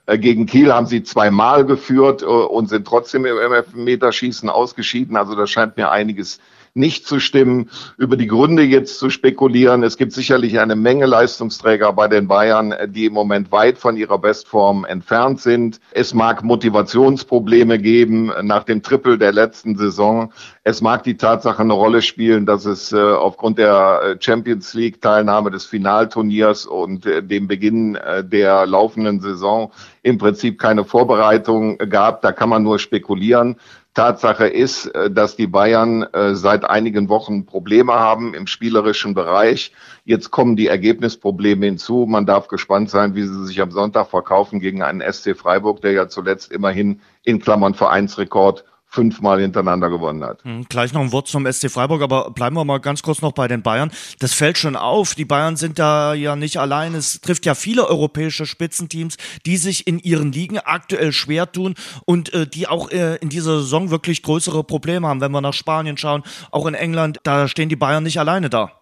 Äh, 0.06 0.16
gegen 0.16 0.46
Kiel 0.46 0.72
haben 0.72 0.86
sie 0.86 1.02
zweimal 1.02 1.66
geführt 1.66 2.22
äh, 2.22 2.24
und 2.24 2.70
sind 2.70 2.86
trotzdem 2.86 3.26
im 3.26 3.34
Meterschießen 3.74 4.48
ausgeschieden. 4.48 5.18
Also 5.18 5.34
da 5.34 5.46
scheint 5.46 5.76
mir 5.76 5.90
einiges 5.90 6.40
nicht 6.74 7.06
zu 7.06 7.20
stimmen, 7.20 7.70
über 7.98 8.16
die 8.16 8.26
Gründe 8.26 8.62
jetzt 8.62 8.98
zu 8.98 9.10
spekulieren. 9.10 9.82
Es 9.82 9.96
gibt 9.96 10.12
sicherlich 10.12 10.58
eine 10.58 10.76
Menge 10.76 11.06
Leistungsträger 11.06 11.92
bei 11.92 12.08
den 12.08 12.28
Bayern, 12.28 12.74
die 12.88 13.06
im 13.06 13.12
Moment 13.12 13.52
weit 13.52 13.78
von 13.78 13.96
ihrer 13.96 14.18
Bestform 14.18 14.84
entfernt 14.84 15.40
sind. 15.40 15.80
Es 15.90 16.14
mag 16.14 16.42
Motivationsprobleme 16.42 17.78
geben 17.78 18.32
nach 18.42 18.64
dem 18.64 18.82
Triple 18.82 19.18
der 19.18 19.32
letzten 19.32 19.76
Saison. 19.76 20.32
Es 20.64 20.80
mag 20.80 21.02
die 21.02 21.16
Tatsache 21.16 21.62
eine 21.62 21.74
Rolle 21.74 22.00
spielen, 22.00 22.46
dass 22.46 22.64
es 22.64 22.92
äh, 22.92 23.00
aufgrund 23.00 23.58
der 23.58 24.00
äh, 24.02 24.16
Champions 24.20 24.74
League 24.74 25.00
Teilnahme 25.02 25.50
des 25.50 25.66
Finalturniers 25.66 26.66
und 26.66 27.04
äh, 27.04 27.22
dem 27.22 27.48
Beginn 27.48 27.96
äh, 27.96 28.24
der 28.24 28.66
laufenden 28.66 29.20
Saison 29.20 29.72
im 30.02 30.18
Prinzip 30.18 30.58
keine 30.58 30.84
Vorbereitung 30.84 31.78
gab. 31.78 32.22
Da 32.22 32.32
kann 32.32 32.48
man 32.48 32.62
nur 32.62 32.78
spekulieren. 32.78 33.56
Tatsache 33.94 34.46
ist, 34.46 34.86
äh, 34.86 35.10
dass 35.10 35.36
die 35.36 35.46
Bayern 35.46 36.02
äh, 36.02 36.34
seit 36.34 36.64
einigen 36.64 37.08
Wochen 37.08 37.44
Probleme 37.44 37.92
haben 37.92 38.34
im 38.34 38.46
spielerischen 38.46 39.14
Bereich. 39.14 39.72
Jetzt 40.04 40.30
kommen 40.30 40.56
die 40.56 40.68
Ergebnisprobleme 40.68 41.66
hinzu. 41.66 42.06
Man 42.08 42.24
darf 42.24 42.48
gespannt 42.48 42.88
sein, 42.90 43.14
wie 43.14 43.22
sie 43.22 43.46
sich 43.46 43.60
am 43.60 43.70
Sonntag 43.70 44.08
verkaufen 44.08 44.60
gegen 44.60 44.82
einen 44.82 45.00
SC 45.00 45.36
Freiburg, 45.36 45.82
der 45.82 45.92
ja 45.92 46.08
zuletzt 46.08 46.50
immerhin 46.50 47.00
in 47.22 47.38
Klammern 47.38 47.74
Vereinsrekord 47.74 48.64
fünfmal 48.92 49.40
hintereinander 49.40 49.88
gewonnen 49.88 50.22
hat. 50.22 50.44
Hm, 50.44 50.66
gleich 50.68 50.92
noch 50.92 51.00
ein 51.00 51.12
Wort 51.12 51.26
zum 51.26 51.50
SC 51.50 51.70
Freiburg, 51.70 52.02
aber 52.02 52.30
bleiben 52.30 52.54
wir 52.56 52.64
mal 52.64 52.78
ganz 52.78 53.02
kurz 53.02 53.22
noch 53.22 53.32
bei 53.32 53.48
den 53.48 53.62
Bayern. 53.62 53.90
Das 54.18 54.34
fällt 54.34 54.58
schon 54.58 54.76
auf. 54.76 55.14
Die 55.14 55.24
Bayern 55.24 55.56
sind 55.56 55.78
da 55.78 56.12
ja 56.12 56.36
nicht 56.36 56.58
allein. 56.58 56.94
Es 56.94 57.20
trifft 57.22 57.46
ja 57.46 57.54
viele 57.54 57.88
europäische 57.88 58.44
Spitzenteams, 58.44 59.16
die 59.46 59.56
sich 59.56 59.86
in 59.86 59.98
ihren 59.98 60.30
Ligen 60.30 60.58
aktuell 60.58 61.12
schwer 61.12 61.50
tun 61.50 61.74
und 62.04 62.34
äh, 62.34 62.46
die 62.46 62.68
auch 62.68 62.90
äh, 62.90 63.16
in 63.16 63.30
dieser 63.30 63.60
Saison 63.60 63.90
wirklich 63.90 64.22
größere 64.22 64.62
Probleme 64.62 65.08
haben. 65.08 65.22
Wenn 65.22 65.32
wir 65.32 65.40
nach 65.40 65.54
Spanien 65.54 65.96
schauen, 65.96 66.22
auch 66.50 66.66
in 66.66 66.74
England, 66.74 67.18
da 67.22 67.48
stehen 67.48 67.70
die 67.70 67.76
Bayern 67.76 68.02
nicht 68.02 68.20
alleine 68.20 68.50
da. 68.50 68.72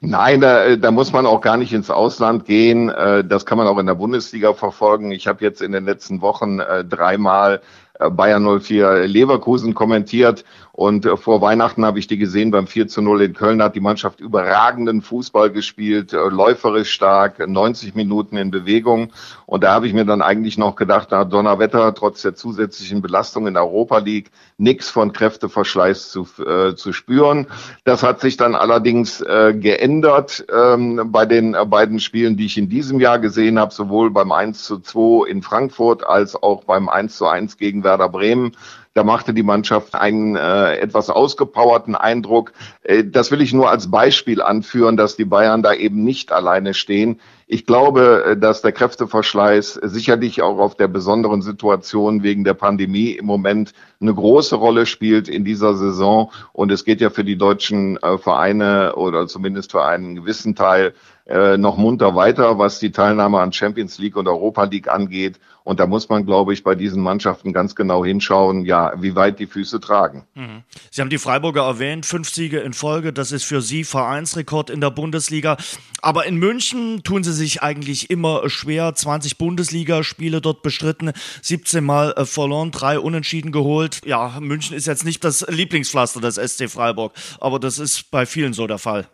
Nein, 0.00 0.40
da, 0.40 0.76
da 0.76 0.90
muss 0.90 1.12
man 1.12 1.26
auch 1.26 1.40
gar 1.40 1.56
nicht 1.56 1.72
ins 1.72 1.90
Ausland 1.90 2.44
gehen. 2.46 2.88
Äh, 2.88 3.24
das 3.24 3.44
kann 3.44 3.58
man 3.58 3.66
auch 3.66 3.78
in 3.78 3.86
der 3.86 3.94
Bundesliga 3.94 4.54
verfolgen. 4.54 5.12
Ich 5.12 5.26
habe 5.26 5.44
jetzt 5.44 5.60
in 5.60 5.72
den 5.72 5.84
letzten 5.84 6.20
Wochen 6.22 6.60
äh, 6.60 6.84
dreimal 6.84 7.56
äh, 7.56 7.60
Bayern 7.98 8.44
04 8.60 9.06
Leverkusen 9.06 9.74
kommentiert 9.74 10.44
und 10.76 11.06
äh, 11.06 11.16
vor 11.16 11.40
Weihnachten 11.40 11.84
habe 11.84 11.98
ich 11.98 12.06
die 12.06 12.18
gesehen 12.18 12.50
beim 12.50 12.66
4 12.66 12.86
zu 12.86 13.02
0 13.02 13.22
in 13.22 13.34
Köln 13.34 13.62
hat 13.62 13.74
die 13.74 13.80
Mannschaft 13.80 14.20
überragenden 14.20 15.02
Fußball 15.02 15.50
gespielt, 15.50 16.12
äh, 16.12 16.16
läuferisch 16.16 16.92
stark, 16.92 17.46
90 17.46 17.94
Minuten 17.94 18.36
in 18.36 18.50
Bewegung 18.50 19.12
und 19.46 19.64
da 19.64 19.72
habe 19.72 19.86
ich 19.86 19.94
mir 19.94 20.04
dann 20.04 20.22
eigentlich 20.22 20.58
noch 20.58 20.76
gedacht, 20.76 21.08
na 21.10 21.24
Donnerwetter, 21.24 21.94
trotz 21.94 22.22
der 22.22 22.34
zusätzlichen 22.34 23.00
Belastung 23.00 23.46
in 23.46 23.54
der 23.54 23.64
Europa 23.64 23.98
League, 23.98 24.30
nichts 24.58 24.90
von 24.90 25.12
Kräfteverschleiß 25.12 26.10
zu, 26.10 26.26
äh, 26.44 26.74
zu 26.74 26.92
spüren. 26.92 27.46
Das 27.84 28.02
hat 28.02 28.20
sich 28.20 28.36
dann 28.36 28.54
allerdings 28.54 29.20
äh, 29.22 29.54
geändert 29.54 30.44
ähm, 30.54 31.10
bei 31.10 31.24
den 31.26 31.54
äh, 31.54 31.64
beiden 31.64 32.00
Spielen, 32.00 32.36
die 32.36 32.46
ich 32.46 32.58
in 32.58 32.68
diesem 32.68 33.00
Jahr 33.00 33.18
gesehen 33.18 33.58
habe, 33.58 33.72
sowohl 33.72 34.10
beim 34.10 34.32
1 34.32 34.64
zu 34.64 34.78
2 34.78 35.28
in 35.28 35.42
Frankfurt 35.42 36.06
als 36.06 36.34
auch 36.34 36.64
beim 36.64 36.88
1 36.88 37.16
zu 37.16 37.26
1 37.26 37.56
gegen 37.56 37.84
Werder 37.84 38.08
Bremen. 38.08 38.52
Da 38.96 39.04
machte 39.04 39.34
die 39.34 39.42
Mannschaft 39.42 39.94
einen 39.94 40.36
äh, 40.36 40.78
etwas 40.78 41.10
ausgepowerten 41.10 41.94
Eindruck. 41.94 42.54
Äh, 42.82 43.04
das 43.04 43.30
will 43.30 43.42
ich 43.42 43.52
nur 43.52 43.68
als 43.68 43.90
Beispiel 43.90 44.40
anführen, 44.40 44.96
dass 44.96 45.16
die 45.16 45.26
Bayern 45.26 45.62
da 45.62 45.74
eben 45.74 46.02
nicht 46.02 46.32
alleine 46.32 46.72
stehen. 46.72 47.20
Ich 47.46 47.66
glaube, 47.66 48.24
äh, 48.24 48.36
dass 48.38 48.62
der 48.62 48.72
Kräfteverschleiß 48.72 49.80
sicherlich 49.82 50.40
auch 50.40 50.56
auf 50.56 50.76
der 50.76 50.88
besonderen 50.88 51.42
Situation 51.42 52.22
wegen 52.22 52.42
der 52.42 52.54
Pandemie 52.54 53.10
im 53.10 53.26
Moment 53.26 53.74
eine 54.00 54.14
große 54.14 54.56
Rolle 54.56 54.86
spielt 54.86 55.28
in 55.28 55.44
dieser 55.44 55.74
Saison. 55.74 56.32
Und 56.54 56.72
es 56.72 56.86
geht 56.86 57.02
ja 57.02 57.10
für 57.10 57.22
die 57.22 57.36
deutschen 57.36 57.98
äh, 57.98 58.16
Vereine 58.16 58.96
oder 58.96 59.26
zumindest 59.26 59.72
für 59.72 59.84
einen 59.84 60.14
gewissen 60.14 60.54
Teil 60.54 60.94
äh, 61.26 61.56
noch 61.56 61.76
munter 61.76 62.14
weiter, 62.14 62.58
was 62.58 62.78
die 62.78 62.92
Teilnahme 62.92 63.40
an 63.40 63.52
Champions 63.52 63.98
League 63.98 64.16
und 64.16 64.28
Europa 64.28 64.64
League 64.64 64.88
angeht. 64.88 65.40
Und 65.64 65.80
da 65.80 65.88
muss 65.88 66.08
man, 66.08 66.24
glaube 66.24 66.52
ich, 66.52 66.62
bei 66.62 66.76
diesen 66.76 67.02
Mannschaften 67.02 67.52
ganz 67.52 67.74
genau 67.74 68.04
hinschauen, 68.04 68.64
ja, 68.64 68.92
wie 69.02 69.16
weit 69.16 69.40
die 69.40 69.48
Füße 69.48 69.80
tragen. 69.80 70.24
Mhm. 70.34 70.62
Sie 70.92 71.00
haben 71.00 71.10
die 71.10 71.18
Freiburger 71.18 71.62
erwähnt, 71.62 72.06
fünf 72.06 72.28
Siege 72.30 72.60
in 72.60 72.72
Folge, 72.72 73.12
das 73.12 73.32
ist 73.32 73.42
für 73.42 73.60
Sie 73.60 73.82
Vereinsrekord 73.82 74.70
in 74.70 74.80
der 74.80 74.90
Bundesliga. 74.90 75.56
Aber 76.00 76.26
in 76.26 76.36
München 76.36 77.02
tun 77.02 77.24
Sie 77.24 77.32
sich 77.32 77.62
eigentlich 77.62 78.10
immer 78.10 78.48
schwer. 78.48 78.94
20 78.94 79.38
Bundesligaspiele 79.38 80.40
dort 80.40 80.62
bestritten, 80.62 81.10
17 81.42 81.82
Mal 81.82 82.12
äh, 82.12 82.24
verloren, 82.24 82.70
drei 82.70 83.00
Unentschieden 83.00 83.50
geholt. 83.50 84.00
Ja, 84.04 84.38
München 84.38 84.76
ist 84.76 84.86
jetzt 84.86 85.04
nicht 85.04 85.24
das 85.24 85.44
Lieblingspflaster 85.48 86.20
des 86.20 86.36
SC 86.36 86.70
Freiburg, 86.70 87.12
aber 87.40 87.58
das 87.58 87.80
ist 87.80 88.12
bei 88.12 88.24
vielen 88.24 88.52
so 88.52 88.68
der 88.68 88.78
Fall. 88.78 89.08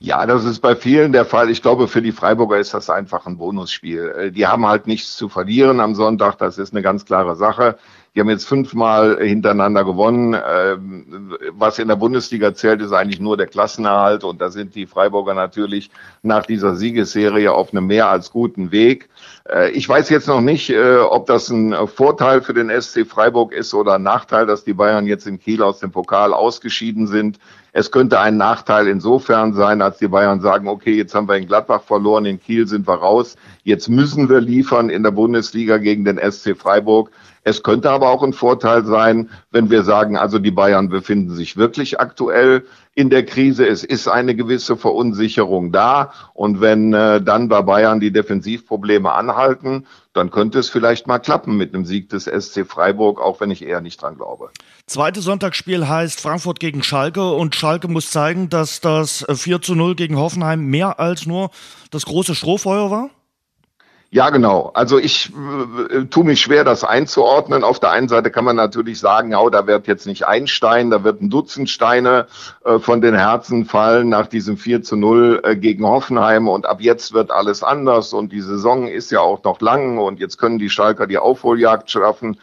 Ja, 0.00 0.26
das 0.26 0.44
ist 0.44 0.60
bei 0.60 0.76
vielen 0.76 1.10
der 1.10 1.24
Fall. 1.24 1.50
Ich 1.50 1.60
glaube, 1.60 1.88
für 1.88 2.00
die 2.02 2.12
Freiburger 2.12 2.58
ist 2.58 2.72
das 2.72 2.88
einfach 2.88 3.26
ein 3.26 3.36
Bonusspiel. 3.36 4.08
Äh, 4.10 4.30
die 4.30 4.46
haben 4.46 4.64
halt 4.66 4.86
nichts 4.86 5.16
zu 5.16 5.28
verlieren 5.28 5.80
am 5.80 5.96
Sonntag. 5.96 6.38
Das 6.38 6.56
ist 6.56 6.72
eine 6.72 6.82
ganz 6.82 7.04
klare 7.04 7.34
Sache. 7.34 7.78
Die 8.18 8.22
haben 8.22 8.30
jetzt 8.30 8.48
fünfmal 8.48 9.18
hintereinander 9.20 9.84
gewonnen. 9.84 10.34
Ähm, 10.34 11.36
was 11.52 11.78
in 11.78 11.86
der 11.86 11.94
Bundesliga 11.94 12.52
zählt, 12.52 12.82
ist 12.82 12.90
eigentlich 12.90 13.20
nur 13.20 13.36
der 13.36 13.46
Klassenerhalt. 13.46 14.24
Und 14.24 14.40
da 14.40 14.50
sind 14.50 14.74
die 14.74 14.86
Freiburger 14.86 15.34
natürlich 15.34 15.88
nach 16.24 16.44
dieser 16.44 16.74
Siegesserie 16.74 17.52
auf 17.52 17.70
einem 17.70 17.86
mehr 17.86 18.08
als 18.08 18.32
guten 18.32 18.72
Weg. 18.72 19.08
Äh, 19.48 19.70
ich 19.70 19.88
weiß 19.88 20.10
jetzt 20.10 20.26
noch 20.26 20.40
nicht, 20.40 20.68
äh, 20.68 20.96
ob 20.96 21.26
das 21.26 21.48
ein 21.48 21.72
Vorteil 21.86 22.42
für 22.42 22.54
den 22.54 22.70
SC 22.70 23.06
Freiburg 23.06 23.52
ist 23.52 23.72
oder 23.72 23.94
ein 23.94 24.02
Nachteil, 24.02 24.46
dass 24.46 24.64
die 24.64 24.74
Bayern 24.74 25.06
jetzt 25.06 25.28
in 25.28 25.38
Kiel 25.38 25.62
aus 25.62 25.78
dem 25.78 25.92
Pokal 25.92 26.32
ausgeschieden 26.32 27.06
sind. 27.06 27.38
Es 27.72 27.92
könnte 27.92 28.18
ein 28.18 28.36
Nachteil 28.36 28.88
insofern 28.88 29.54
sein, 29.54 29.80
als 29.80 29.98
die 29.98 30.08
Bayern 30.08 30.40
sagen, 30.40 30.66
okay, 30.66 30.96
jetzt 30.96 31.14
haben 31.14 31.28
wir 31.28 31.36
in 31.36 31.46
Gladbach 31.46 31.82
verloren, 31.82 32.24
in 32.24 32.40
Kiel 32.40 32.66
sind 32.66 32.88
wir 32.88 32.94
raus, 32.94 33.36
jetzt 33.62 33.88
müssen 33.88 34.28
wir 34.28 34.40
liefern 34.40 34.90
in 34.90 35.04
der 35.04 35.12
Bundesliga 35.12 35.78
gegen 35.78 36.04
den 36.04 36.18
SC 36.18 36.56
Freiburg. 36.56 37.12
Es 37.44 37.62
könnte 37.62 37.90
aber 37.90 38.10
auch 38.10 38.22
ein 38.22 38.32
Vorteil 38.32 38.84
sein, 38.84 39.30
wenn 39.50 39.70
wir 39.70 39.82
sagen, 39.82 40.16
also 40.16 40.38
die 40.38 40.50
Bayern 40.50 40.88
befinden 40.88 41.34
sich 41.34 41.56
wirklich 41.56 42.00
aktuell 42.00 42.64
in 42.94 43.10
der 43.10 43.24
Krise. 43.24 43.66
Es 43.66 43.84
ist 43.84 44.08
eine 44.08 44.34
gewisse 44.34 44.76
Verunsicherung 44.76 45.70
da. 45.70 46.12
Und 46.34 46.60
wenn 46.60 46.92
äh, 46.92 47.22
dann 47.22 47.48
bei 47.48 47.62
Bayern 47.62 48.00
die 48.00 48.10
Defensivprobleme 48.10 49.12
anhalten, 49.12 49.86
dann 50.14 50.32
könnte 50.32 50.58
es 50.58 50.68
vielleicht 50.68 51.06
mal 51.06 51.20
klappen 51.20 51.56
mit 51.56 51.72
einem 51.72 51.84
Sieg 51.84 52.08
des 52.08 52.24
SC 52.24 52.66
Freiburg, 52.66 53.20
auch 53.20 53.40
wenn 53.40 53.52
ich 53.52 53.64
eher 53.64 53.80
nicht 53.80 54.02
dran 54.02 54.16
glaube. 54.16 54.50
Zweites 54.86 55.24
Sonntagsspiel 55.24 55.86
heißt 55.86 56.20
Frankfurt 56.20 56.58
gegen 56.58 56.82
Schalke 56.82 57.30
und 57.30 57.54
Schalke 57.54 57.86
muss 57.86 58.10
zeigen, 58.10 58.48
dass 58.48 58.80
das 58.80 59.24
4 59.32 59.62
zu 59.62 59.76
0 59.76 59.94
gegen 59.94 60.16
Hoffenheim 60.16 60.64
mehr 60.64 60.98
als 60.98 61.24
nur 61.24 61.50
das 61.92 62.04
große 62.04 62.34
Strohfeuer 62.34 62.90
war? 62.90 63.10
Ja, 64.10 64.30
genau. 64.30 64.70
Also 64.72 64.98
ich 64.98 65.30
äh, 65.90 66.04
tue 66.06 66.24
mich 66.24 66.40
schwer, 66.40 66.64
das 66.64 66.82
einzuordnen. 66.82 67.62
Auf 67.62 67.78
der 67.78 67.90
einen 67.90 68.08
Seite 68.08 68.30
kann 68.30 68.44
man 68.46 68.56
natürlich 68.56 69.00
sagen, 69.00 69.32
ja, 69.32 69.50
da 69.50 69.66
wird 69.66 69.86
jetzt 69.86 70.06
nicht 70.06 70.26
ein 70.26 70.46
Stein, 70.46 70.88
da 70.88 71.04
wird 71.04 71.20
ein 71.20 71.28
Dutzend 71.28 71.68
Steine 71.68 72.26
äh, 72.64 72.78
von 72.78 73.02
den 73.02 73.14
Herzen 73.14 73.66
fallen 73.66 74.08
nach 74.08 74.26
diesem 74.26 74.56
4 74.56 74.82
zu 74.82 74.96
0 74.96 75.42
äh, 75.44 75.56
gegen 75.56 75.84
Hoffenheim 75.84 76.48
und 76.48 76.64
ab 76.64 76.80
jetzt 76.80 77.12
wird 77.12 77.30
alles 77.30 77.62
anders 77.62 78.14
und 78.14 78.32
die 78.32 78.40
Saison 78.40 78.88
ist 78.88 79.10
ja 79.10 79.20
auch 79.20 79.44
noch 79.44 79.60
lang 79.60 79.98
und 79.98 80.20
jetzt 80.20 80.38
können 80.38 80.58
die 80.58 80.70
Schalker 80.70 81.06
die 81.06 81.18
Aufholjagd 81.18 81.90
schaffen. 81.90 82.40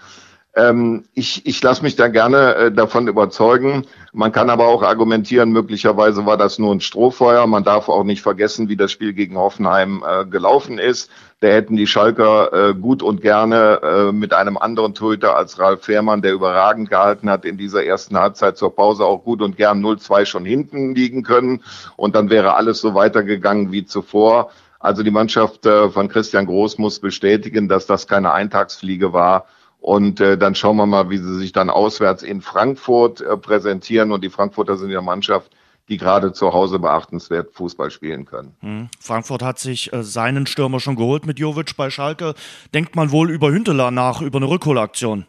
Ähm, 0.56 1.04
ich 1.14 1.46
ich 1.46 1.62
lasse 1.62 1.84
mich 1.84 1.98
da 1.98 2.08
gerne 2.08 2.56
äh, 2.56 2.72
davon 2.72 3.10
überzeugen. 3.10 3.86
Man 4.14 4.32
kann 4.32 4.50
aber 4.50 4.68
auch 4.68 4.84
argumentieren, 4.84 5.52
möglicherweise 5.52 6.26
war 6.26 6.38
das 6.38 6.60
nur 6.60 6.74
ein 6.74 6.80
Strohfeuer. 6.80 7.46
Man 7.46 7.66
darf 7.66 7.90
auch 7.90 8.06
nicht 8.06 8.22
vergessen, 8.22 8.70
wie 8.70 8.78
das 8.78 8.90
Spiel 8.90 9.12
gegen 9.12 9.38
Hoffenheim 9.38 10.02
äh, 10.08 10.26
gelaufen 10.26 10.80
ist. 10.80 11.12
Da 11.42 11.50
hätten 11.50 11.76
die 11.76 11.88
Schalker 11.88 12.70
äh, 12.70 12.74
gut 12.74 13.04
und 13.04 13.22
gerne 13.22 13.82
äh, 13.84 14.12
mit 14.14 14.34
einem 14.34 14.56
anderen 14.56 14.94
Torhüter 14.94 15.36
als 15.36 15.60
Ralf 15.60 15.84
Fährmann, 15.84 16.22
der 16.22 16.32
überragend 16.32 16.90
gehalten 16.90 17.30
hat, 17.30 17.44
in 17.44 17.58
dieser 17.58 17.84
ersten 17.84 18.18
Halbzeit 18.18 18.56
zur 18.56 18.74
Pause 18.74 19.04
auch 19.04 19.26
gut 19.26 19.42
und 19.42 19.58
gern 19.58 19.84
0-2 19.84 20.26
schon 20.26 20.46
hinten 20.46 20.96
liegen 20.96 21.24
können. 21.24 21.64
Und 21.98 22.16
dann 22.16 22.30
wäre 22.30 22.54
alles 22.54 22.80
so 22.80 22.96
weitergegangen 22.96 23.74
wie 23.74 23.86
zuvor. 23.86 24.52
Also 24.80 25.04
die 25.04 25.12
Mannschaft 25.12 25.66
äh, 25.66 25.90
von 25.90 26.08
Christian 26.08 26.46
Groß 26.46 26.78
muss 26.78 27.00
bestätigen, 27.00 27.68
dass 27.68 27.86
das 27.88 28.08
keine 28.08 28.32
Eintagsfliege 28.32 29.12
war 29.12 29.48
und 29.86 30.20
äh, 30.20 30.36
dann 30.36 30.56
schauen 30.56 30.78
wir 30.78 30.88
mal, 30.88 31.12
wie 31.12 31.20
sie 31.20 31.38
sich 31.38 31.52
dann 31.52 31.70
auswärts 31.70 32.24
in 32.24 32.42
Frankfurt 32.42 33.22
äh, 33.22 33.38
präsentieren. 33.38 34.12
Und 34.12 34.24
die 34.24 34.32
Frankfurter 34.32 34.78
sind 34.78 34.90
ja 34.90 35.00
Mannschaft, 35.00 35.52
die 35.90 35.98
gerade 35.98 36.34
zu 36.34 36.54
Hause 36.54 36.80
beachtenswert 36.80 37.54
Fußball 37.54 37.92
spielen 37.92 38.26
können. 38.26 38.56
Hm. 38.62 38.90
Frankfurt 39.00 39.44
hat 39.44 39.60
sich 39.60 39.94
äh, 39.94 40.02
seinen 40.02 40.48
Stürmer 40.48 40.80
schon 40.80 40.96
geholt 40.96 41.28
mit 41.28 41.38
Jovic 41.38 41.78
bei 41.78 41.92
Schalke. 41.92 42.34
Denkt 42.74 42.96
man 42.96 43.12
wohl 43.12 43.30
über 43.30 43.52
Hünteler 43.52 43.92
nach, 43.92 44.24
über 44.24 44.38
eine 44.38 44.50
Rückholaktion? 44.50 45.28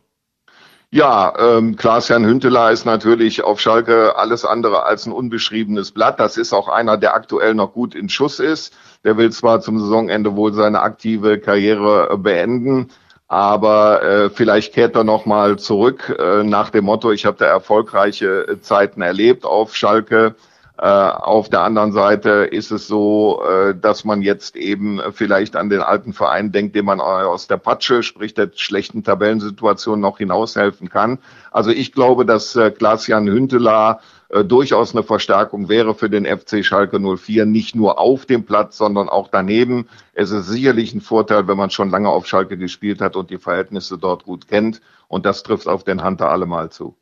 Ja, 0.91 1.35
ähm, 1.39 1.77
Klaas-Jan 1.77 2.25
Hünteler 2.25 2.71
ist 2.71 2.87
natürlich 2.87 3.45
auf 3.45 3.61
Schalke 3.61 4.17
alles 4.17 4.47
andere 4.47 4.85
als 4.85 5.05
ein 5.05 5.13
unbeschriebenes 5.13 5.91
Blatt. 5.91 6.19
Das 6.19 6.39
ist 6.39 6.55
auch 6.55 6.69
einer, 6.69 6.97
der 6.97 7.15
aktuell 7.15 7.55
noch 7.55 7.75
gut 7.75 7.95
in 7.95 8.09
Schuss 8.09 8.41
ist. 8.41 8.75
Der 9.05 9.19
will 9.19 9.31
zwar 9.33 9.61
zum 9.61 9.79
Saisonende 9.79 10.35
wohl 10.35 10.55
seine 10.55 10.81
aktive 10.81 11.41
Karriere 11.41 12.09
äh, 12.11 12.17
beenden, 12.17 12.89
aber 13.29 14.03
äh, 14.03 14.31
vielleicht 14.31 14.73
kehrt 14.75 14.95
er 14.95 15.05
noch 15.05 15.27
mal 15.27 15.59
zurück 15.59 16.17
äh, 16.19 16.45
nach 16.45 16.71
dem 16.71 16.85
Motto: 16.85 17.11
Ich 17.11 17.27
habe 17.27 17.37
da 17.39 17.47
erfolgreiche 17.47 18.47
äh, 18.49 18.61
Zeiten 18.61 19.03
erlebt 19.03 19.45
auf 19.45 19.75
Schalke. 19.75 20.37
Äh, 20.79 20.87
auf 20.87 21.49
der 21.49 21.63
anderen 21.63 21.93
Seite 21.93 22.31
ist 22.51 22.71
es 22.71 22.87
so, 22.87 23.43
äh, 23.43 23.75
dass 23.75 24.05
man 24.05 24.21
jetzt 24.21 24.57
eben 24.57 25.01
vielleicht 25.13 25.57
an 25.57 25.71
den 25.71 25.81
alten 25.81 26.13
Verein 26.13 26.53
denkt, 26.53 26.77
dem 26.77 26.85
man 26.85 27.01
aus 27.01 27.47
der 27.47 27.57
Patsche, 27.57 28.03
sprich 28.03 28.35
der 28.35 28.51
schlechten 28.55 29.03
Tabellensituation, 29.03 30.01
noch 30.01 30.19
hinaushelfen 30.19 30.91
kann. 30.91 31.19
Also 31.51 31.71
ich 31.71 31.93
glaube, 31.93 32.27
dass 32.27 32.55
äh, 32.57 32.71
Klaas-Jan 32.71 33.27
Hünteler 33.27 34.01
äh, 34.29 34.45
durchaus 34.45 34.95
eine 34.95 35.03
Verstärkung 35.03 35.69
wäre 35.69 35.95
für 35.95 36.11
den 36.11 36.27
FC 36.27 36.65
Schalke 36.65 36.99
04, 36.99 37.47
nicht 37.47 37.75
nur 37.75 37.99
auf 37.99 38.27
dem 38.27 38.45
Platz, 38.45 38.77
sondern 38.77 39.09
auch 39.09 39.29
daneben. 39.29 39.89
Es 40.15 40.31
ist 40.31 40.47
sicherlich 40.47 40.95
ein 40.95 41.01
Vorteil, 41.01 41.47
wenn 41.49 41.57
man 41.57 41.71
schon 41.71 41.91
lange 41.91 42.09
auf 42.09 42.27
Schalke 42.27 42.59
gespielt 42.59 43.01
hat 43.01 43.17
und 43.17 43.31
die 43.31 43.39
Verhältnisse 43.39 43.99
dort 43.99 44.25
gut 44.25 44.49
kennt. 44.49 44.81
Und 45.09 45.25
das 45.27 45.43
trifft 45.43 45.69
auf 45.69 45.85
den 45.85 46.05
Hunter 46.05 46.31
allemal 46.31 46.71
zu. 46.71 46.97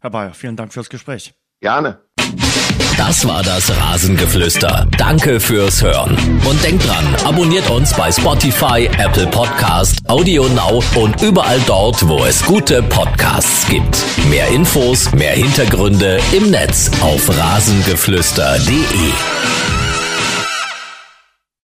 Herr 0.00 0.10
Bayer, 0.10 0.34
vielen 0.34 0.56
Dank 0.56 0.72
fürs 0.72 0.90
Gespräch. 0.90 1.34
Gerne. 1.60 2.03
Das 2.96 3.26
war 3.26 3.42
das 3.42 3.70
Rasengeflüster. 3.76 4.86
Danke 4.96 5.40
fürs 5.40 5.82
Hören. 5.82 6.16
Und 6.44 6.62
denkt 6.62 6.86
dran, 6.86 7.04
abonniert 7.24 7.68
uns 7.70 7.92
bei 7.94 8.12
Spotify, 8.12 8.88
Apple 8.98 9.26
Podcast, 9.26 9.98
Audio 10.08 10.46
Now 10.48 10.82
und 10.94 11.20
überall 11.20 11.60
dort, 11.66 12.06
wo 12.08 12.24
es 12.24 12.44
gute 12.44 12.82
Podcasts 12.82 13.66
gibt. 13.68 13.98
Mehr 14.30 14.46
Infos, 14.48 15.12
mehr 15.12 15.32
Hintergründe 15.32 16.20
im 16.32 16.50
Netz 16.50 16.90
auf 17.00 17.28
rasengeflüster.de. 17.28 19.73